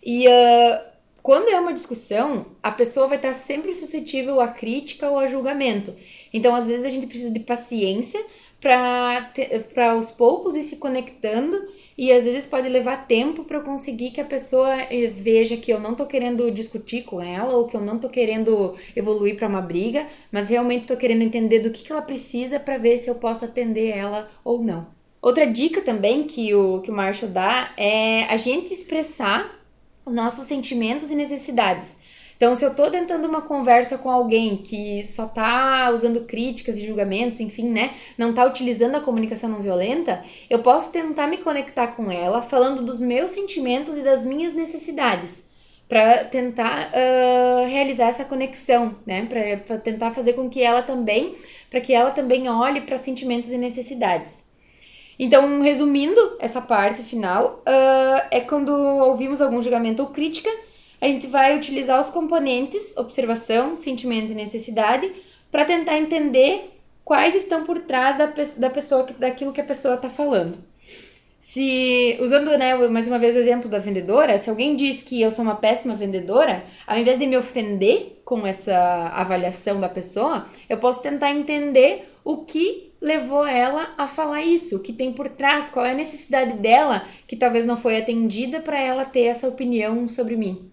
E 0.00 0.28
uh, 0.28 0.90
quando 1.20 1.49
é 1.49 1.58
uma 1.58 1.72
discussão, 1.72 2.46
a 2.62 2.70
pessoa 2.70 3.08
vai 3.08 3.16
estar 3.16 3.34
sempre 3.34 3.75
suscetível 3.75 4.40
à 4.40 4.46
crítica 4.46 5.10
ou 5.10 5.18
a 5.18 5.26
julgamento. 5.26 5.92
Então, 6.32 6.54
às 6.54 6.66
vezes, 6.66 6.84
a 6.87 6.90
gente 6.90 7.08
precisa 7.08 7.32
de 7.32 7.40
paciência 7.40 8.25
para 8.60 9.90
aos 9.90 10.12
poucos 10.12 10.54
ir 10.54 10.62
se 10.62 10.76
conectando 10.76 11.60
e 12.00 12.11
às 12.14 12.25
vezes 12.25 12.47
pode 12.47 12.66
levar 12.66 13.07
tempo 13.07 13.45
para 13.45 13.59
eu 13.59 13.62
conseguir 13.62 14.11
que 14.11 14.23
a 14.23 14.25
pessoa 14.25 14.75
eh, 14.90 15.12
veja 15.14 15.59
que 15.59 15.71
eu 15.71 15.78
não 15.78 15.95
tô 15.95 16.07
querendo 16.07 16.50
discutir 16.50 17.02
com 17.02 17.21
ela 17.21 17.52
ou 17.52 17.66
que 17.66 17.76
eu 17.76 17.80
não 17.83 17.99
tô 17.99 18.08
querendo 18.08 18.75
evoluir 18.97 19.36
para 19.36 19.47
uma 19.47 19.60
briga, 19.60 20.06
mas 20.32 20.49
realmente 20.49 20.86
tô 20.86 20.97
querendo 20.97 21.21
entender 21.21 21.58
do 21.58 21.71
que, 21.71 21.84
que 21.84 21.93
ela 21.93 22.00
precisa 22.00 22.58
para 22.58 22.78
ver 22.78 22.97
se 22.97 23.10
eu 23.10 23.17
posso 23.17 23.45
atender 23.45 23.91
ela 23.91 24.30
ou 24.43 24.65
não. 24.65 24.86
Outra 25.21 25.47
dica 25.47 25.82
também 25.82 26.25
que 26.25 26.54
o, 26.54 26.80
que 26.80 26.91
o 26.91 26.95
Marshall 26.95 27.30
dá 27.30 27.71
é 27.76 28.25
a 28.32 28.36
gente 28.39 28.73
expressar 28.73 29.60
os 30.02 30.15
nossos 30.15 30.47
sentimentos 30.47 31.10
e 31.10 31.15
necessidades. 31.15 31.99
Então, 32.41 32.57
se 32.57 32.65
eu 32.65 32.75
tô 32.75 32.91
tentando 32.91 33.29
uma 33.29 33.43
conversa 33.43 33.99
com 33.99 34.09
alguém 34.09 34.57
que 34.57 35.05
só 35.05 35.26
tá 35.26 35.91
usando 35.93 36.23
críticas 36.23 36.79
e 36.79 36.87
julgamentos, 36.87 37.39
enfim, 37.39 37.69
né, 37.69 37.91
não 38.17 38.33
tá 38.33 38.47
utilizando 38.47 38.95
a 38.95 39.00
comunicação 39.00 39.50
não 39.50 39.61
violenta, 39.61 40.23
eu 40.49 40.61
posso 40.61 40.91
tentar 40.91 41.26
me 41.26 41.37
conectar 41.37 41.89
com 41.89 42.11
ela 42.11 42.41
falando 42.41 42.83
dos 42.83 42.99
meus 42.99 43.29
sentimentos 43.33 43.99
e 43.99 44.00
das 44.00 44.25
minhas 44.25 44.55
necessidades 44.55 45.50
para 45.87 46.25
tentar 46.25 46.91
uh, 46.95 47.69
realizar 47.69 48.07
essa 48.07 48.25
conexão, 48.25 48.97
né, 49.05 49.29
para 49.67 49.76
tentar 49.76 50.13
fazer 50.13 50.33
com 50.33 50.49
que 50.49 50.63
ela 50.63 50.81
também, 50.81 51.35
para 51.69 51.83
que 51.83 51.93
ela 51.93 52.11
também 52.11 52.49
olhe 52.49 52.81
para 52.81 52.97
sentimentos 52.97 53.53
e 53.53 53.59
necessidades. 53.59 54.50
Então, 55.19 55.61
resumindo 55.61 56.39
essa 56.41 56.63
parte 56.63 57.03
final, 57.03 57.63
uh, 57.69 58.29
é 58.31 58.41
quando 58.41 58.71
ouvimos 58.71 59.43
algum 59.43 59.61
julgamento 59.61 60.00
ou 60.00 60.09
crítica 60.09 60.49
a 61.00 61.06
gente 61.06 61.26
vai 61.26 61.56
utilizar 61.56 61.99
os 61.99 62.10
componentes 62.10 62.97
observação, 62.97 63.75
sentimento 63.75 64.32
e 64.32 64.34
necessidade 64.34 65.10
para 65.50 65.65
tentar 65.65 65.99
entender 65.99 66.78
quais 67.04 67.34
estão 67.34 67.65
por 67.65 67.80
trás 67.80 68.19
da, 68.19 68.26
da 68.58 68.71
pessoa, 68.71 69.06
daquilo 69.19 69.52
que 69.52 69.60
a 69.60 69.65
pessoa 69.65 69.95
está 69.95 70.08
falando. 70.08 70.58
Se, 71.41 72.19
usando 72.21 72.56
né, 72.56 72.76
mais 72.89 73.08
uma 73.08 73.19
vez 73.19 73.34
o 73.34 73.39
exemplo 73.39 73.69
da 73.69 73.78
vendedora, 73.78 74.39
se 74.39 74.50
alguém 74.50 74.76
diz 74.76 75.02
que 75.02 75.21
eu 75.21 75.30
sou 75.30 75.43
uma 75.43 75.56
péssima 75.56 75.95
vendedora, 75.95 76.63
ao 76.86 76.99
invés 76.99 77.19
de 77.19 77.26
me 77.26 77.36
ofender 77.36 78.21
com 78.25 78.47
essa 78.47 79.08
avaliação 79.08 79.80
da 79.80 79.89
pessoa, 79.89 80.47
eu 80.69 80.78
posso 80.78 81.02
tentar 81.02 81.32
entender 81.32 82.08
o 82.23 82.45
que 82.45 82.93
levou 83.00 83.45
ela 83.47 83.95
a 83.97 84.06
falar 84.06 84.43
isso, 84.43 84.76
o 84.76 84.80
que 84.80 84.93
tem 84.93 85.13
por 85.13 85.28
trás, 85.30 85.71
qual 85.71 85.86
é 85.86 85.93
a 85.93 85.95
necessidade 85.95 86.58
dela 86.58 87.04
que 87.26 87.34
talvez 87.34 87.65
não 87.65 87.76
foi 87.78 87.97
atendida 87.97 88.60
para 88.60 88.78
ela 88.78 89.06
ter 89.06 89.23
essa 89.23 89.49
opinião 89.49 90.06
sobre 90.06 90.36
mim. 90.36 90.71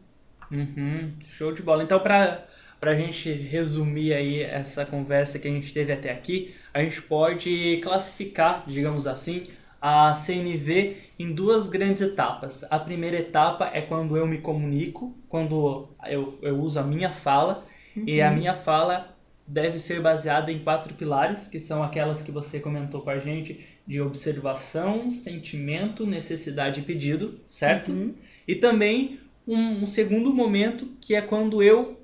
Uhum, 0.52 1.14
show 1.26 1.52
de 1.52 1.62
bola. 1.62 1.84
Então, 1.84 2.00
para 2.00 2.46
a 2.82 2.96
gente 2.96 3.32
resumir 3.32 4.14
aí 4.14 4.42
essa 4.42 4.86
conversa 4.86 5.40
que 5.40 5.48
a 5.48 5.52
gente 5.52 5.74
teve 5.74 5.92
até 5.92 6.12
aqui, 6.12 6.54
a 6.74 6.82
gente 6.82 7.02
pode 7.02 7.80
classificar, 7.84 8.64
digamos 8.68 9.08
assim, 9.08 9.48
a 9.82 10.14
CNV 10.14 10.98
em 11.20 11.34
duas 11.34 11.70
grandes 11.70 12.02
etapas. 12.02 12.64
A 12.72 12.80
primeira 12.80 13.18
etapa 13.18 13.70
é 13.74 13.82
quando 13.82 14.18
eu 14.18 14.28
me 14.28 14.40
comunico, 14.40 15.16
quando 15.30 15.90
eu, 16.06 16.38
eu 16.42 16.60
uso 16.60 16.80
a 16.80 16.84
minha 16.84 17.12
fala, 17.12 17.66
uhum. 17.96 18.04
e 18.08 18.22
a 18.22 18.30
uhum. 18.30 18.36
minha 18.36 18.54
fala 18.54 19.16
deve 19.46 19.80
ser 19.80 20.02
baseada 20.02 20.52
em 20.52 20.60
quatro 20.60 20.94
pilares, 20.94 21.48
que 21.48 21.60
são 21.60 21.82
aquelas 21.82 22.22
que 22.22 22.32
você 22.32 22.60
comentou 22.60 23.02
com 23.02 23.10
a 23.10 23.20
gente, 23.20 23.66
de 23.88 24.02
observação, 24.02 25.12
sentimento, 25.14 26.06
necessidade 26.06 26.82
e 26.82 26.84
pedido, 26.84 27.40
certo? 27.48 27.92
Uhum. 27.92 28.14
E 28.46 28.56
também 28.56 29.20
um, 29.48 29.84
um 29.84 29.88
segundo 29.88 30.34
momento 30.34 30.90
que 31.00 31.16
é 31.16 31.22
quando 31.22 31.64
eu 31.64 31.98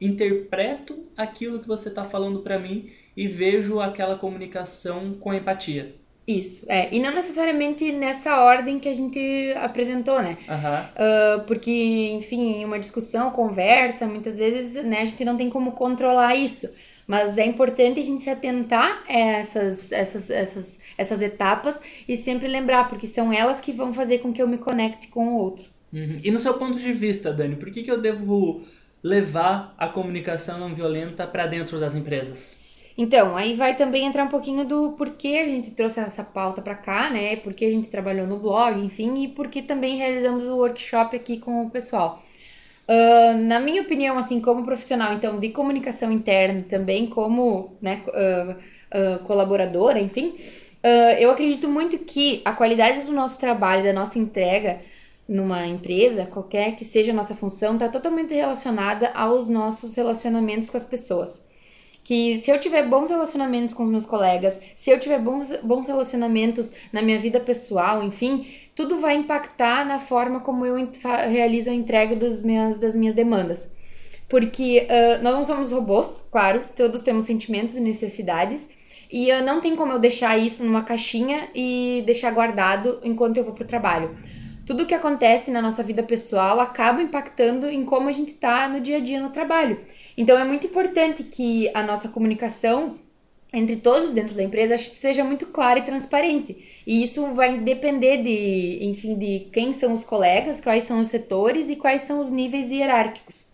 interpreto 0.00 1.06
aquilo 1.16 1.60
que 1.60 1.68
você 1.68 1.88
está 1.88 2.04
falando 2.04 2.40
para 2.40 2.58
mim 2.58 2.90
e 3.16 3.28
vejo 3.28 3.80
aquela 3.80 4.16
comunicação 4.16 5.14
com 5.14 5.32
empatia. 5.32 5.94
Isso, 6.26 6.66
é. 6.68 6.94
E 6.94 7.00
não 7.00 7.12
necessariamente 7.12 7.90
nessa 7.90 8.42
ordem 8.42 8.78
que 8.78 8.88
a 8.88 8.94
gente 8.94 9.52
apresentou, 9.60 10.22
né? 10.22 10.38
Uhum. 10.48 11.42
Uh, 11.42 11.46
porque, 11.46 12.12
enfim, 12.12 12.64
uma 12.64 12.78
discussão, 12.78 13.30
conversa, 13.32 14.06
muitas 14.06 14.38
vezes 14.38 14.84
né, 14.84 15.00
a 15.00 15.04
gente 15.04 15.24
não 15.24 15.36
tem 15.36 15.50
como 15.50 15.72
controlar 15.72 16.36
isso. 16.36 16.72
Mas 17.08 17.36
é 17.36 17.44
importante 17.44 17.98
a 17.98 18.04
gente 18.04 18.22
se 18.22 18.30
atentar 18.30 19.02
a 19.08 19.12
essas, 19.12 19.90
essas, 19.90 20.30
essas, 20.30 20.80
essas 20.96 21.20
etapas 21.20 21.80
e 22.06 22.16
sempre 22.16 22.46
lembrar, 22.46 22.88
porque 22.88 23.08
são 23.08 23.32
elas 23.32 23.60
que 23.60 23.72
vão 23.72 23.92
fazer 23.92 24.18
com 24.18 24.32
que 24.32 24.40
eu 24.40 24.46
me 24.46 24.58
conecte 24.58 25.08
com 25.08 25.28
o 25.28 25.36
outro. 25.36 25.71
Uhum. 25.92 26.16
E 26.22 26.30
no 26.30 26.38
seu 26.38 26.54
ponto 26.54 26.78
de 26.78 26.92
vista, 26.92 27.32
Dani, 27.32 27.56
por 27.56 27.70
que, 27.70 27.82
que 27.82 27.90
eu 27.90 28.00
devo 28.00 28.62
levar 29.02 29.74
a 29.76 29.88
comunicação 29.88 30.58
não 30.58 30.74
violenta 30.74 31.26
para 31.26 31.46
dentro 31.46 31.78
das 31.78 31.94
empresas? 31.94 32.62
Então, 32.96 33.36
aí 33.36 33.54
vai 33.54 33.74
também 33.74 34.06
entrar 34.06 34.24
um 34.24 34.28
pouquinho 34.28 34.66
do 34.66 34.92
porquê 34.92 35.40
a 35.42 35.46
gente 35.46 35.70
trouxe 35.70 35.98
essa 36.00 36.22
pauta 36.22 36.60
para 36.60 36.74
cá, 36.74 37.10
né? 37.10 37.36
Porque 37.36 37.64
a 37.64 37.70
gente 37.70 37.88
trabalhou 37.88 38.26
no 38.26 38.38
blog, 38.38 38.78
enfim, 38.78 39.24
e 39.24 39.28
porque 39.28 39.62
também 39.62 39.96
realizamos 39.96 40.46
o 40.46 40.56
workshop 40.56 41.16
aqui 41.16 41.38
com 41.38 41.66
o 41.66 41.70
pessoal. 41.70 42.22
Uh, 42.88 43.38
na 43.38 43.60
minha 43.60 43.82
opinião, 43.82 44.18
assim, 44.18 44.40
como 44.40 44.64
profissional, 44.64 45.14
então, 45.14 45.40
de 45.40 45.48
comunicação 45.48 46.12
interna, 46.12 46.64
também 46.68 47.06
como 47.06 47.76
né, 47.80 48.02
uh, 48.08 48.50
uh, 48.50 49.24
colaboradora, 49.24 49.98
enfim, 49.98 50.34
eu 51.20 51.30
acredito 51.30 51.68
muito 51.68 51.96
que 52.00 52.42
a 52.44 52.52
qualidade 52.52 53.02
do 53.02 53.12
nosso 53.12 53.38
trabalho, 53.38 53.84
da 53.84 53.92
nossa 53.92 54.18
entrega, 54.18 54.80
numa 55.28 55.66
empresa, 55.66 56.26
qualquer 56.26 56.76
que 56.76 56.84
seja 56.84 57.12
a 57.12 57.14
nossa 57.14 57.34
função, 57.34 57.74
está 57.74 57.88
totalmente 57.88 58.34
relacionada 58.34 59.08
aos 59.14 59.48
nossos 59.48 59.94
relacionamentos 59.94 60.68
com 60.68 60.76
as 60.76 60.84
pessoas. 60.84 61.48
Que 62.04 62.38
se 62.38 62.50
eu 62.50 62.58
tiver 62.58 62.88
bons 62.88 63.10
relacionamentos 63.10 63.72
com 63.72 63.84
os 63.84 63.90
meus 63.90 64.04
colegas, 64.04 64.60
se 64.74 64.90
eu 64.90 64.98
tiver 64.98 65.20
bons, 65.20 65.56
bons 65.62 65.86
relacionamentos 65.86 66.72
na 66.92 67.00
minha 67.00 67.20
vida 67.20 67.38
pessoal, 67.38 68.02
enfim, 68.02 68.46
tudo 68.74 68.98
vai 68.98 69.14
impactar 69.14 69.86
na 69.86 70.00
forma 70.00 70.40
como 70.40 70.66
eu 70.66 70.76
realizo 71.30 71.70
a 71.70 71.74
entrega 71.74 72.16
das 72.16 72.42
minhas, 72.42 72.80
das 72.80 72.96
minhas 72.96 73.14
demandas. 73.14 73.72
Porque 74.28 74.88
uh, 74.88 75.22
nós 75.22 75.34
não 75.34 75.42
somos 75.44 75.70
robôs, 75.70 76.24
claro, 76.32 76.64
todos 76.74 77.02
temos 77.02 77.24
sentimentos 77.24 77.76
e 77.76 77.80
necessidades, 77.80 78.68
e 79.10 79.30
não 79.42 79.60
tem 79.60 79.76
como 79.76 79.92
eu 79.92 79.98
deixar 79.98 80.38
isso 80.38 80.64
numa 80.64 80.82
caixinha 80.82 81.48
e 81.54 82.02
deixar 82.06 82.32
guardado 82.32 82.98
enquanto 83.04 83.36
eu 83.36 83.44
vou 83.44 83.52
pro 83.52 83.64
trabalho 83.64 84.16
tudo 84.72 84.86
que 84.86 84.94
acontece 84.94 85.50
na 85.50 85.60
nossa 85.60 85.82
vida 85.82 86.02
pessoal 86.02 86.58
acaba 86.58 87.02
impactando 87.02 87.68
em 87.68 87.84
como 87.84 88.08
a 88.08 88.12
gente 88.12 88.32
tá 88.32 88.66
no 88.66 88.80
dia 88.80 88.96
a 88.96 89.00
dia 89.00 89.20
no 89.20 89.28
trabalho. 89.28 89.78
Então 90.16 90.38
é 90.38 90.44
muito 90.44 90.66
importante 90.66 91.22
que 91.22 91.70
a 91.74 91.82
nossa 91.82 92.08
comunicação 92.08 92.96
entre 93.52 93.76
todos 93.76 94.14
dentro 94.14 94.34
da 94.34 94.42
empresa 94.42 94.78
seja 94.78 95.22
muito 95.24 95.44
clara 95.48 95.80
e 95.80 95.82
transparente. 95.82 96.56
E 96.86 97.04
isso 97.04 97.34
vai 97.34 97.58
depender 97.58 98.22
de, 98.22 98.86
enfim, 98.86 99.14
de 99.18 99.50
quem 99.52 99.74
são 99.74 99.92
os 99.92 100.04
colegas, 100.04 100.58
quais 100.58 100.84
são 100.84 101.02
os 101.02 101.08
setores 101.08 101.68
e 101.68 101.76
quais 101.76 102.00
são 102.00 102.18
os 102.18 102.30
níveis 102.30 102.72
hierárquicos. 102.72 103.48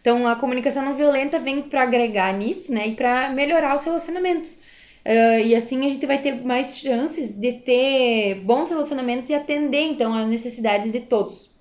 Então 0.00 0.24
a 0.28 0.36
comunicação 0.36 0.84
não 0.84 0.94
violenta 0.94 1.40
vem 1.40 1.62
para 1.62 1.82
agregar 1.82 2.32
nisso, 2.32 2.72
né, 2.72 2.86
e 2.86 2.94
para 2.94 3.28
melhorar 3.30 3.74
os 3.74 3.82
relacionamentos. 3.82 4.60
Uh, 5.04 5.46
e 5.46 5.54
assim 5.54 5.86
a 5.86 5.90
gente 5.90 6.04
vai 6.04 6.18
ter 6.18 6.44
mais 6.44 6.78
chances 6.78 7.34
de 7.34 7.52
ter 7.52 8.34
bons 8.44 8.68
relacionamentos 8.68 9.30
e 9.30 9.34
atender 9.34 9.82
então 9.82 10.14
as 10.14 10.26
necessidades 10.28 10.92
de 10.92 11.00
todos. 11.00 11.58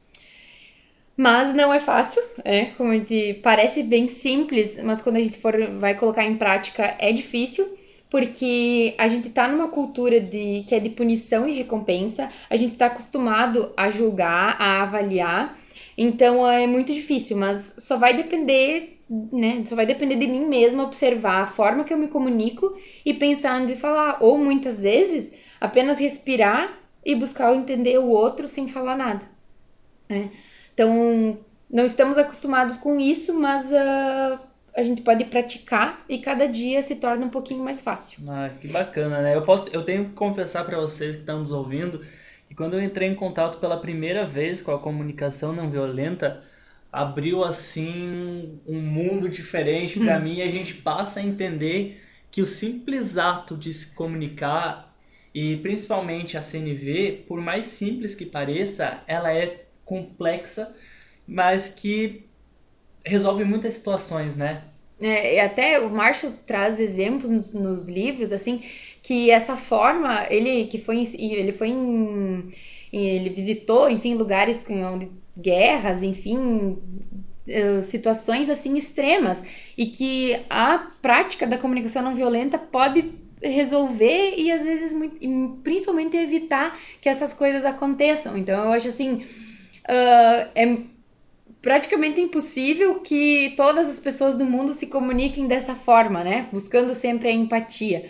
Mas 1.16 1.54
não 1.54 1.74
é 1.74 1.80
fácil, 1.82 2.22
é, 2.46 2.66
como 2.78 2.92
a 2.92 2.96
gente 2.96 3.36
parece 3.44 3.84
bem 3.84 4.08
simples, 4.08 4.82
mas 4.84 5.02
quando 5.02 5.18
a 5.18 5.20
gente 5.24 5.38
for 5.38 5.54
vai 5.78 5.94
colocar 5.94 6.24
em 6.26 6.38
prática 6.38 6.96
é 6.98 7.12
difícil, 7.12 7.78
porque 8.10 8.96
a 8.98 9.08
gente 9.08 9.30
tá 9.30 9.48
numa 9.48 9.68
cultura 9.68 10.20
de 10.20 10.64
que 10.68 10.74
é 10.74 10.80
de 10.80 10.90
punição 10.90 11.48
e 11.48 11.54
recompensa, 11.54 12.30
a 12.50 12.56
gente 12.56 12.76
tá 12.76 12.86
acostumado 12.86 13.74
a 13.76 13.90
julgar, 13.90 14.56
a 14.60 14.82
avaliar, 14.82 15.60
então 15.98 16.50
é 16.50 16.66
muito 16.66 16.94
difícil, 16.94 17.36
mas 17.36 17.76
só 17.80 17.98
vai 17.98 18.16
depender 18.16 18.99
né? 19.10 19.64
Só 19.66 19.76
vai 19.76 19.86
depender 19.86 20.16
de 20.16 20.28
mim 20.28 20.46
mesma 20.46 20.84
observar 20.84 21.42
a 21.42 21.48
forma 21.48 21.84
que 21.84 21.94
eu 21.94 21.98
me 21.98 22.08
comunico 22.08 22.78
e 23.04 23.14
pensar 23.14 23.56
antes 23.56 23.76
de 23.76 23.82
falar. 23.82 24.18
Ou 24.22 24.38
muitas 24.38 24.82
vezes 24.82 25.38
apenas 25.60 26.00
respirar 26.00 26.78
e 27.04 27.16
buscar 27.16 27.56
entender 27.56 27.98
o 27.98 28.08
outro 28.08 28.48
sem 28.48 28.68
falar 28.68 28.96
nada. 28.96 29.26
Né? 30.08 30.30
Então, 30.74 31.38
não 31.70 31.86
estamos 31.86 32.18
acostumados 32.18 32.76
com 32.76 33.00
isso, 33.00 33.40
mas 33.40 33.72
uh, 33.72 34.40
a 34.76 34.84
gente 34.84 35.02
pode 35.02 35.26
praticar 35.26 36.04
e 36.08 36.20
cada 36.20 36.48
dia 36.48 36.82
se 36.82 36.98
torna 36.98 37.26
um 37.26 37.30
pouquinho 37.30 37.64
mais 37.64 37.82
fácil. 37.82 38.22
Ah, 38.30 38.50
que 38.60 38.68
bacana, 38.68 39.22
né? 39.22 39.36
Eu, 39.36 39.42
posso, 39.42 39.70
eu 39.74 39.84
tenho 39.84 40.06
que 40.06 40.12
confessar 40.12 40.66
para 40.66 40.80
vocês 40.80 41.16
que 41.16 41.22
estão 41.22 41.40
nos 41.40 41.52
ouvindo 41.52 42.02
que 42.48 42.56
quando 42.56 42.74
eu 42.74 42.82
entrei 42.82 43.08
em 43.08 43.16
contato 43.16 43.60
pela 43.60 43.80
primeira 43.80 44.26
vez 44.26 44.62
com 44.62 44.72
a 44.72 44.80
comunicação 44.80 45.54
não 45.54 45.70
violenta, 45.70 46.44
abriu 46.92 47.44
assim 47.44 48.60
um 48.68 48.80
mundo 48.80 49.30
diferente 49.30 50.00
para 50.00 50.18
hum. 50.18 50.22
mim 50.22 50.36
e 50.38 50.42
a 50.42 50.48
gente 50.48 50.74
passa 50.76 51.20
a 51.20 51.24
entender 51.24 52.02
que 52.32 52.42
o 52.42 52.46
simples 52.46 53.18
ato 53.18 53.56
de 53.56 53.74
se 53.74 53.88
comunicar 53.88 54.96
e 55.34 55.58
principalmente 55.58 56.38
a 56.38 56.42
CNV, 56.42 57.26
por 57.28 57.40
mais 57.40 57.68
simples 57.68 58.16
que 58.16 58.26
pareça, 58.26 59.02
ela 59.08 59.32
é 59.32 59.66
complexa, 59.86 60.76
mas 61.28 61.70
que 61.70 62.24
resolve 63.06 63.44
muitas 63.44 63.76
situações, 63.76 64.36
né? 64.36 64.64
É, 65.00 65.36
e 65.36 65.40
até 65.40 65.80
o 65.80 65.90
Marshall 65.90 66.34
traz 66.46 66.80
exemplos 66.80 67.32
nos, 67.32 67.54
nos, 67.54 67.88
livros, 67.88 68.32
assim, 68.32 68.62
que 69.02 69.32
essa 69.32 69.56
forma, 69.56 70.28
ele 70.30 70.66
que 70.68 70.78
foi, 70.78 71.04
ele 71.18 71.54
foi 71.54 71.70
em, 71.70 72.50
ele 72.92 73.30
visitou, 73.30 73.90
enfim, 73.90 74.16
lugares 74.16 74.66
onde 74.68 75.10
guerras, 75.42 76.04
enfim, 76.04 76.78
eh, 77.48 77.82
situações 77.82 78.50
assim 78.50 78.78
extremas 78.78 79.44
e 79.76 79.88
que 79.88 80.40
a 80.50 80.78
prática 81.02 81.48
da 81.48 81.58
comunicação 81.58 82.04
não 82.04 82.14
violenta 82.14 82.58
pode 82.60 83.12
resolver 83.42 84.36
e 84.38 84.52
às 84.52 84.64
vezes 84.64 84.94
principalmente 85.64 86.16
evitar 86.16 86.78
que 87.02 87.10
essas 87.10 87.34
coisas 87.34 87.66
aconteçam. 87.66 88.38
Então 88.38 88.66
eu 88.66 88.72
acho 88.72 88.90
assim 88.90 89.14
uh, 89.14 90.50
é 90.54 90.78
praticamente 91.62 92.22
impossível 92.22 93.00
que 93.00 93.54
todas 93.58 93.90
as 93.90 94.00
pessoas 94.00 94.36
do 94.36 94.46
mundo 94.46 94.74
se 94.74 94.88
comuniquem 94.88 95.48
dessa 95.48 95.76
forma, 95.76 96.24
né? 96.24 96.48
Buscando 96.52 96.94
sempre 96.94 97.30
a 97.30 97.34
empatia. 97.34 98.10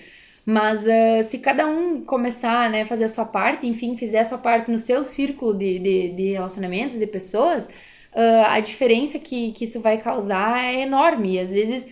Mas 0.50 0.88
uh, 0.88 1.24
se 1.24 1.38
cada 1.38 1.68
um 1.68 2.02
começar 2.02 2.72
né, 2.72 2.84
fazer 2.84 3.04
a 3.04 3.10
sua 3.10 3.26
parte, 3.26 3.68
enfim, 3.68 3.96
fizer 3.96 4.22
a 4.22 4.26
sua 4.26 4.40
parte 4.40 4.72
no 4.72 4.80
seu 4.80 5.06
círculo 5.06 5.56
de, 5.56 5.78
de, 5.78 6.10
de 6.10 6.32
relacionamentos, 6.32 6.98
de 6.98 7.06
pessoas, 7.06 7.68
uh, 7.68 8.48
a 8.48 8.60
diferença 8.60 9.20
que, 9.20 9.52
que 9.52 9.66
isso 9.66 9.80
vai 9.80 10.00
causar 10.00 10.66
é 10.66 10.82
enorme. 10.82 11.36
E 11.36 11.40
às 11.40 11.52
vezes. 11.52 11.88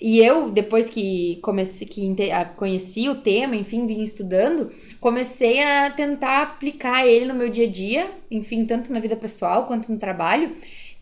E 0.00 0.18
eu, 0.18 0.50
depois 0.50 0.90
que 0.90 1.38
comecei, 1.42 1.86
que 1.86 2.12
conheci 2.56 3.08
o 3.08 3.22
tema, 3.22 3.54
enfim, 3.54 3.86
vim 3.86 4.02
estudando, 4.02 4.68
comecei 5.00 5.62
a 5.62 5.88
tentar 5.92 6.42
aplicar 6.42 7.06
ele 7.06 7.26
no 7.26 7.34
meu 7.34 7.48
dia 7.48 7.68
a 7.68 7.70
dia, 7.70 8.10
enfim, 8.28 8.64
tanto 8.64 8.92
na 8.92 8.98
vida 8.98 9.14
pessoal 9.14 9.64
quanto 9.66 9.92
no 9.92 9.98
trabalho. 9.98 10.56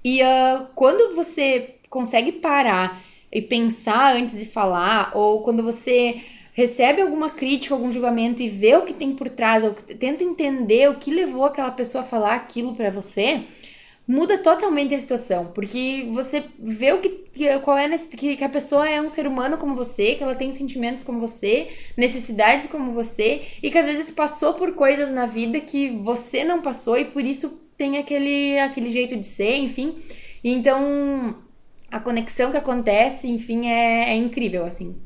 E 0.05 0.23
uh, 0.23 0.67
quando 0.75 1.17
você 1.17 1.77
consegue 1.89 2.31
parar 2.31 3.03
e 3.33 3.41
pensar 3.41 4.15
antes 4.15 4.39
de 4.39 4.45
falar, 4.45 5.13
ou 5.15 5.43
quando 5.43 5.63
você 5.63 6.21
recebe 6.61 7.01
alguma 7.01 7.31
crítica, 7.31 7.75
algum 7.75 7.91
julgamento 7.91 8.43
e 8.43 8.49
vê 8.49 8.77
o 8.77 8.85
que 8.85 8.93
tem 8.93 9.15
por 9.15 9.29
trás, 9.29 9.65
ou 9.65 9.73
tenta 9.73 10.23
entender 10.23 10.91
o 10.91 10.97
que 10.97 11.11
levou 11.11 11.45
aquela 11.45 11.71
pessoa 11.71 12.05
a 12.05 12.07
falar 12.07 12.35
aquilo 12.35 12.75
para 12.75 12.91
você, 12.91 13.45
muda 14.07 14.37
totalmente 14.39 14.95
a 14.95 15.01
situação, 15.01 15.53
porque 15.55 16.09
você 16.13 16.45
vê 16.59 16.93
o 16.93 16.99
que, 16.99 17.09
qual 17.63 17.79
é 17.79 17.89
que, 17.97 18.37
que 18.37 18.45
a 18.45 18.49
pessoa 18.49 18.89
é 18.89 19.01
um 19.01 19.09
ser 19.09 19.27
humano 19.27 19.57
como 19.57 19.75
você, 19.75 20.17
que 20.17 20.23
ela 20.23 20.35
tem 20.35 20.53
sentimentos 20.53 21.03
como 21.03 21.21
você, 21.21 21.69
necessidades 21.97 22.67
como 22.67 22.93
você, 22.93 23.43
e 23.63 23.71
que 23.71 23.79
às 23.79 23.87
vezes 23.87 24.11
passou 24.11 24.55
por 24.55 24.75
coisas 24.75 25.11
na 25.11 25.27
vida 25.27 25.61
que 25.61 25.91
você 26.03 26.45
não 26.45 26.61
passou 26.61 26.99
e 26.99 27.05
por 27.07 27.25
isso 27.25 27.63
tem 27.79 27.99
aquele 27.99 28.59
aquele 28.59 28.91
jeito 28.91 29.17
de 29.17 29.25
ser, 29.25 29.57
enfim. 29.57 29.97
Então, 30.43 31.37
a 31.91 32.01
conexão 32.01 32.51
que 32.51 32.59
acontece, 32.59 33.29
enfim, 33.29 33.69
é, 33.69 34.11
é 34.11 34.17
incrível, 34.17 34.65
assim. 34.65 34.97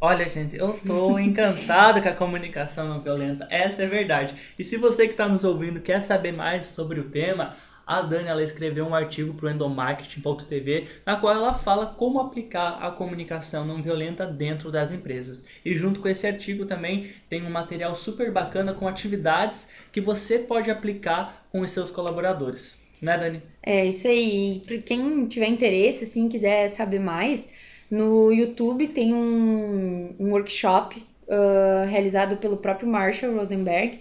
Olha, 0.00 0.28
gente, 0.28 0.56
eu 0.56 0.78
tô 0.86 1.18
encantado 1.18 2.00
com 2.00 2.08
a 2.08 2.14
comunicação 2.14 2.86
não 2.86 3.00
violenta. 3.00 3.48
Essa 3.50 3.82
é 3.82 3.86
verdade. 3.88 4.32
E 4.56 4.62
se 4.62 4.76
você 4.76 5.06
que 5.06 5.12
está 5.12 5.28
nos 5.28 5.42
ouvindo 5.42 5.80
quer 5.80 6.00
saber 6.02 6.30
mais 6.30 6.66
sobre 6.66 7.00
o 7.00 7.10
tema, 7.10 7.56
a 7.84 8.00
Dani 8.00 8.28
ela 8.28 8.42
escreveu 8.42 8.86
um 8.86 8.94
artigo 8.94 9.34
para 9.34 9.46
o 9.46 9.50
endomarketing.tv 9.50 10.86
na 11.04 11.16
qual 11.16 11.34
ela 11.34 11.54
fala 11.54 11.86
como 11.86 12.20
aplicar 12.20 12.78
a 12.80 12.92
comunicação 12.92 13.64
não 13.64 13.82
violenta 13.82 14.24
dentro 14.24 14.70
das 14.70 14.92
empresas. 14.92 15.44
E 15.64 15.74
junto 15.74 15.98
com 15.98 16.08
esse 16.08 16.28
artigo 16.28 16.64
também 16.64 17.10
tem 17.28 17.44
um 17.44 17.50
material 17.50 17.96
super 17.96 18.30
bacana 18.30 18.72
com 18.74 18.86
atividades 18.86 19.68
que 19.90 20.00
você 20.00 20.38
pode 20.38 20.70
aplicar 20.70 21.48
com 21.50 21.62
os 21.62 21.72
seus 21.72 21.90
colaboradores. 21.90 22.78
Né, 23.02 23.18
Dani? 23.18 23.42
É 23.62 23.86
isso 23.86 24.06
aí. 24.06 24.62
Para 24.64 24.78
quem 24.78 25.26
tiver 25.26 25.46
interesse, 25.46 26.04
assim, 26.04 26.28
quiser 26.28 26.68
saber 26.68 27.00
mais, 27.00 27.48
no 27.90 28.30
YouTube 28.32 28.88
tem 28.88 29.14
um, 29.14 30.14
um 30.18 30.30
workshop 30.32 31.02
uh, 31.28 31.88
realizado 31.88 32.36
pelo 32.36 32.56
próprio 32.56 32.88
Marshall 32.88 33.34
Rosenberg, 33.34 34.00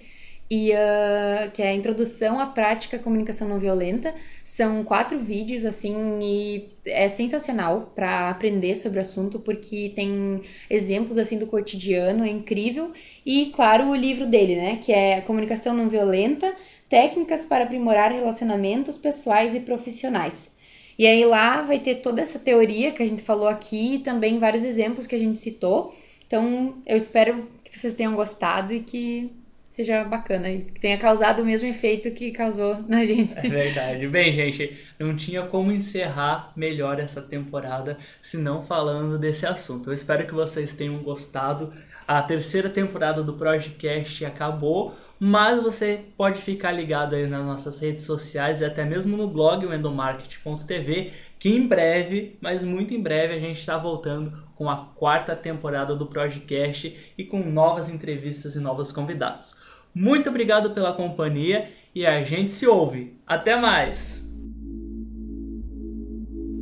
e 0.50 0.72
uh, 0.72 1.52
que 1.52 1.62
é 1.62 1.70
a 1.70 1.74
introdução 1.74 2.40
à 2.40 2.46
prática 2.46 2.98
comunicação 2.98 3.50
não 3.50 3.60
violenta. 3.60 4.14
São 4.46 4.84
quatro 4.84 5.20
vídeos 5.20 5.66
assim 5.66 6.20
e 6.22 6.70
é 6.86 7.10
sensacional 7.10 7.92
para 7.94 8.30
aprender 8.30 8.76
sobre 8.76 9.00
o 9.00 9.02
assunto 9.02 9.40
porque 9.40 9.92
tem 9.94 10.42
exemplos 10.70 11.18
assim 11.18 11.38
do 11.38 11.48
cotidiano, 11.48 12.24
é 12.24 12.30
incrível. 12.30 12.92
E 13.26 13.48
claro, 13.48 13.90
o 13.90 13.96
livro 13.96 14.26
dele, 14.26 14.56
né, 14.56 14.80
que 14.82 14.94
é 14.94 15.20
Comunicação 15.22 15.74
não 15.74 15.90
violenta: 15.90 16.56
Técnicas 16.88 17.44
para 17.44 17.66
aprimorar 17.66 18.14
relacionamentos 18.14 18.98
pessoais 18.98 19.54
e 19.54 19.60
profissionais. 19.60 20.56
E 20.98 21.06
aí 21.06 21.24
lá 21.26 21.62
vai 21.62 21.80
ter 21.80 21.96
toda 21.96 22.22
essa 22.22 22.40
teoria 22.40 22.92
que 22.92 23.04
a 23.04 23.08
gente 23.08 23.22
falou 23.22 23.48
aqui 23.48 23.96
e 23.96 24.00
também 24.00 24.40
vários 24.40 24.64
exemplos 24.64 25.06
que 25.06 25.16
a 25.16 25.20
gente 25.20 25.38
citou. 25.38 25.96
Então, 26.26 26.76
eu 26.86 26.98
espero 26.98 27.48
que 27.64 27.78
vocês 27.78 27.94
tenham 27.94 28.16
gostado 28.16 28.74
e 28.74 28.80
que 28.80 29.32
seja 29.78 30.04
bacana 30.04 30.50
e 30.50 30.62
que 30.62 30.80
tenha 30.80 30.98
causado 30.98 31.44
o 31.44 31.46
mesmo 31.46 31.70
efeito 31.70 32.10
que 32.10 32.32
causou 32.32 32.84
na 32.88 33.06
gente. 33.06 33.38
É 33.38 33.42
verdade. 33.48 34.08
Bem, 34.08 34.34
gente, 34.34 34.76
não 34.98 35.16
tinha 35.16 35.44
como 35.44 35.72
encerrar 35.72 36.52
melhor 36.56 37.00
essa 37.00 37.22
temporada 37.22 37.98
se 38.20 38.38
não 38.38 38.66
falando 38.66 39.20
desse 39.20 39.46
assunto. 39.46 39.90
Eu 39.90 39.94
espero 39.94 40.26
que 40.26 40.34
vocês 40.34 40.74
tenham 40.74 40.98
gostado. 41.04 41.72
A 42.08 42.24
terceira 42.24 42.70
temporada 42.70 43.22
do 43.22 43.34
Projecast 43.34 44.26
acabou 44.26 44.98
mas 45.20 45.62
você 45.62 46.06
pode 46.16 46.42
ficar 46.42 46.72
ligado 46.72 47.16
aí 47.16 47.28
nas 47.28 47.46
nossas 47.46 47.80
redes 47.80 48.06
sociais 48.06 48.62
e 48.62 48.66
até 48.66 48.86
mesmo 48.86 49.18
no 49.18 49.28
blog 49.28 49.66
endomarket.tv, 49.66 51.12
que 51.40 51.50
em 51.50 51.68
breve, 51.68 52.38
mas 52.40 52.64
muito 52.64 52.94
em 52.94 53.02
breve, 53.02 53.34
a 53.34 53.40
gente 53.40 53.60
está 53.60 53.78
voltando 53.78 54.46
com 54.56 54.70
a 54.70 54.78
quarta 54.96 55.36
temporada 55.36 55.96
do 55.96 56.08
Projecast 56.08 57.14
e 57.18 57.24
com 57.24 57.40
novas 57.40 57.90
entrevistas 57.90 58.56
e 58.56 58.60
novos 58.60 58.92
convidados. 58.92 59.62
Muito 59.94 60.30
obrigado 60.30 60.72
pela 60.72 60.94
companhia 60.94 61.72
e 61.94 62.06
a 62.06 62.24
gente 62.24 62.52
se 62.52 62.68
ouve. 62.68 63.16
Até 63.26 63.56
mais! 63.56 64.24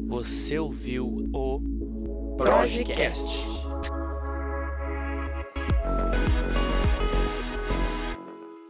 Você 0.08 0.58
ouviu 0.58 1.30
o 1.34 2.36
Projecast. 2.38 3.66